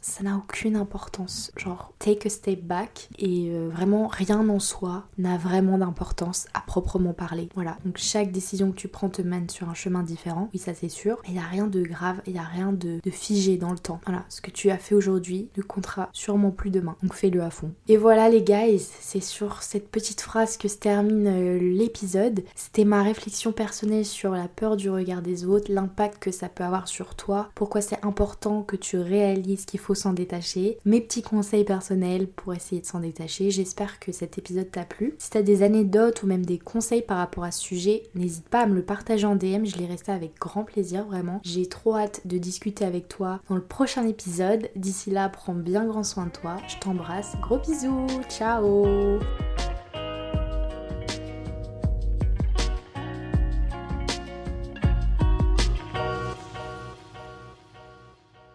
ça 0.00 0.22
n'a 0.22 0.36
aucune 0.36 0.76
importance. 0.76 1.52
Genre, 1.56 1.92
take 1.98 2.26
a 2.26 2.30
step 2.30 2.62
back 2.62 3.08
et 3.18 3.50
euh, 3.50 3.68
vraiment 3.72 4.06
rien 4.06 4.48
en 4.48 4.58
soi 4.58 5.06
n'a 5.18 5.36
vraiment 5.38 5.78
d'importance 5.78 6.46
à 6.54 6.60
proprement 6.60 7.12
parler. 7.12 7.48
Voilà, 7.54 7.78
donc 7.84 7.96
chaque 7.98 8.32
décision 8.32 8.70
que 8.70 8.76
tu 8.76 8.88
prends 8.88 9.08
te 9.08 9.22
mène 9.22 9.48
sur 9.48 9.68
un 9.68 9.74
chemin 9.74 10.02
différent, 10.02 10.48
oui 10.52 10.58
ça 10.58 10.74
c'est 10.74 10.88
sûr, 10.88 11.18
il 11.26 11.32
n'y 11.32 11.38
a 11.38 11.42
rien 11.42 11.66
de 11.66 11.82
grave, 11.82 12.20
il 12.26 12.34
n'y 12.34 12.38
a 12.38 12.44
rien 12.44 12.72
de, 12.72 13.00
de 13.02 13.10
figé 13.10 13.56
dans 13.56 13.72
le 13.72 13.78
temps. 13.78 14.00
Voilà, 14.06 14.24
ce 14.28 14.40
que 14.40 14.50
tu 14.50 14.70
as 14.70 14.78
fait 14.78 14.94
aujourd'hui 14.94 15.48
ne 15.56 15.62
comptera 15.62 16.10
sûrement 16.12 16.50
plus 16.50 16.70
demain, 16.70 16.96
donc 17.02 17.14
fais-le 17.14 17.42
à 17.42 17.50
fond. 17.50 17.72
Et 17.88 17.96
voilà 17.96 18.28
les 18.28 18.42
gars, 18.42 18.49
guys, 18.50 18.88
c'est 19.00 19.22
sur 19.22 19.62
cette 19.62 19.88
petite 19.88 20.20
phrase 20.20 20.56
que 20.56 20.66
se 20.66 20.76
termine 20.76 21.28
euh, 21.28 21.58
l'épisode. 21.60 22.42
C'était 22.56 22.84
ma 22.84 23.04
réflexion 23.04 23.52
personnelle 23.52 24.04
sur 24.04 24.32
la 24.32 24.48
peur 24.48 24.76
du 24.76 24.90
regard 24.90 25.22
des 25.22 25.44
autres, 25.44 25.70
l'impact 25.72 26.20
que 26.20 26.32
ça 26.32 26.48
peut 26.48 26.64
avoir 26.64 26.88
sur 26.88 27.14
toi, 27.14 27.48
pourquoi 27.54 27.80
c'est 27.80 28.04
important 28.04 28.62
que 28.62 28.74
tu 28.74 28.98
réalises 28.98 29.66
qu'il 29.66 29.78
faut 29.78 29.94
s'en 29.94 30.14
détacher, 30.14 30.78
mes 30.84 31.00
petits 31.00 31.22
conseils 31.22 31.62
personnels 31.62 32.26
pour 32.26 32.52
essayer 32.52 32.80
de 32.80 32.86
s'en 32.86 32.98
détacher. 32.98 33.52
J'espère 33.52 34.00
que 34.00 34.10
cet 34.10 34.36
épisode 34.36 34.70
t'a 34.72 34.84
plu. 34.84 35.14
Si 35.18 35.30
t'as 35.30 35.42
des 35.42 35.62
anecdotes 35.62 36.24
ou 36.24 36.26
même 36.26 36.44
des 36.44 36.58
conseils 36.58 37.02
par 37.02 37.18
rapport 37.18 37.44
à 37.44 37.52
ce 37.52 37.62
sujet, 37.62 38.02
n'hésite 38.16 38.48
pas 38.48 38.62
à 38.62 38.66
me 38.66 38.74
le 38.74 38.82
partager 38.82 39.28
en 39.28 39.36
DM, 39.36 39.64
je 39.64 39.76
les 39.76 39.86
resté 39.86 40.10
avec 40.10 40.36
grand 40.40 40.64
plaisir 40.64 41.04
vraiment. 41.04 41.40
J'ai 41.44 41.66
trop 41.66 41.94
hâte 41.94 42.22
de 42.24 42.36
discuter 42.36 42.84
avec 42.84 43.06
toi 43.06 43.40
dans 43.48 43.54
le 43.54 43.62
prochain 43.62 44.08
épisode. 44.08 44.70
D'ici 44.74 45.10
là, 45.10 45.28
prends 45.28 45.54
bien 45.54 45.84
grand 45.84 46.02
soin 46.02 46.26
de 46.26 46.32
toi. 46.32 46.56
Je 46.66 46.78
t'embrasse. 46.78 47.36
Gros 47.40 47.58
bisous. 47.58 48.06
Tchau! 48.30 49.18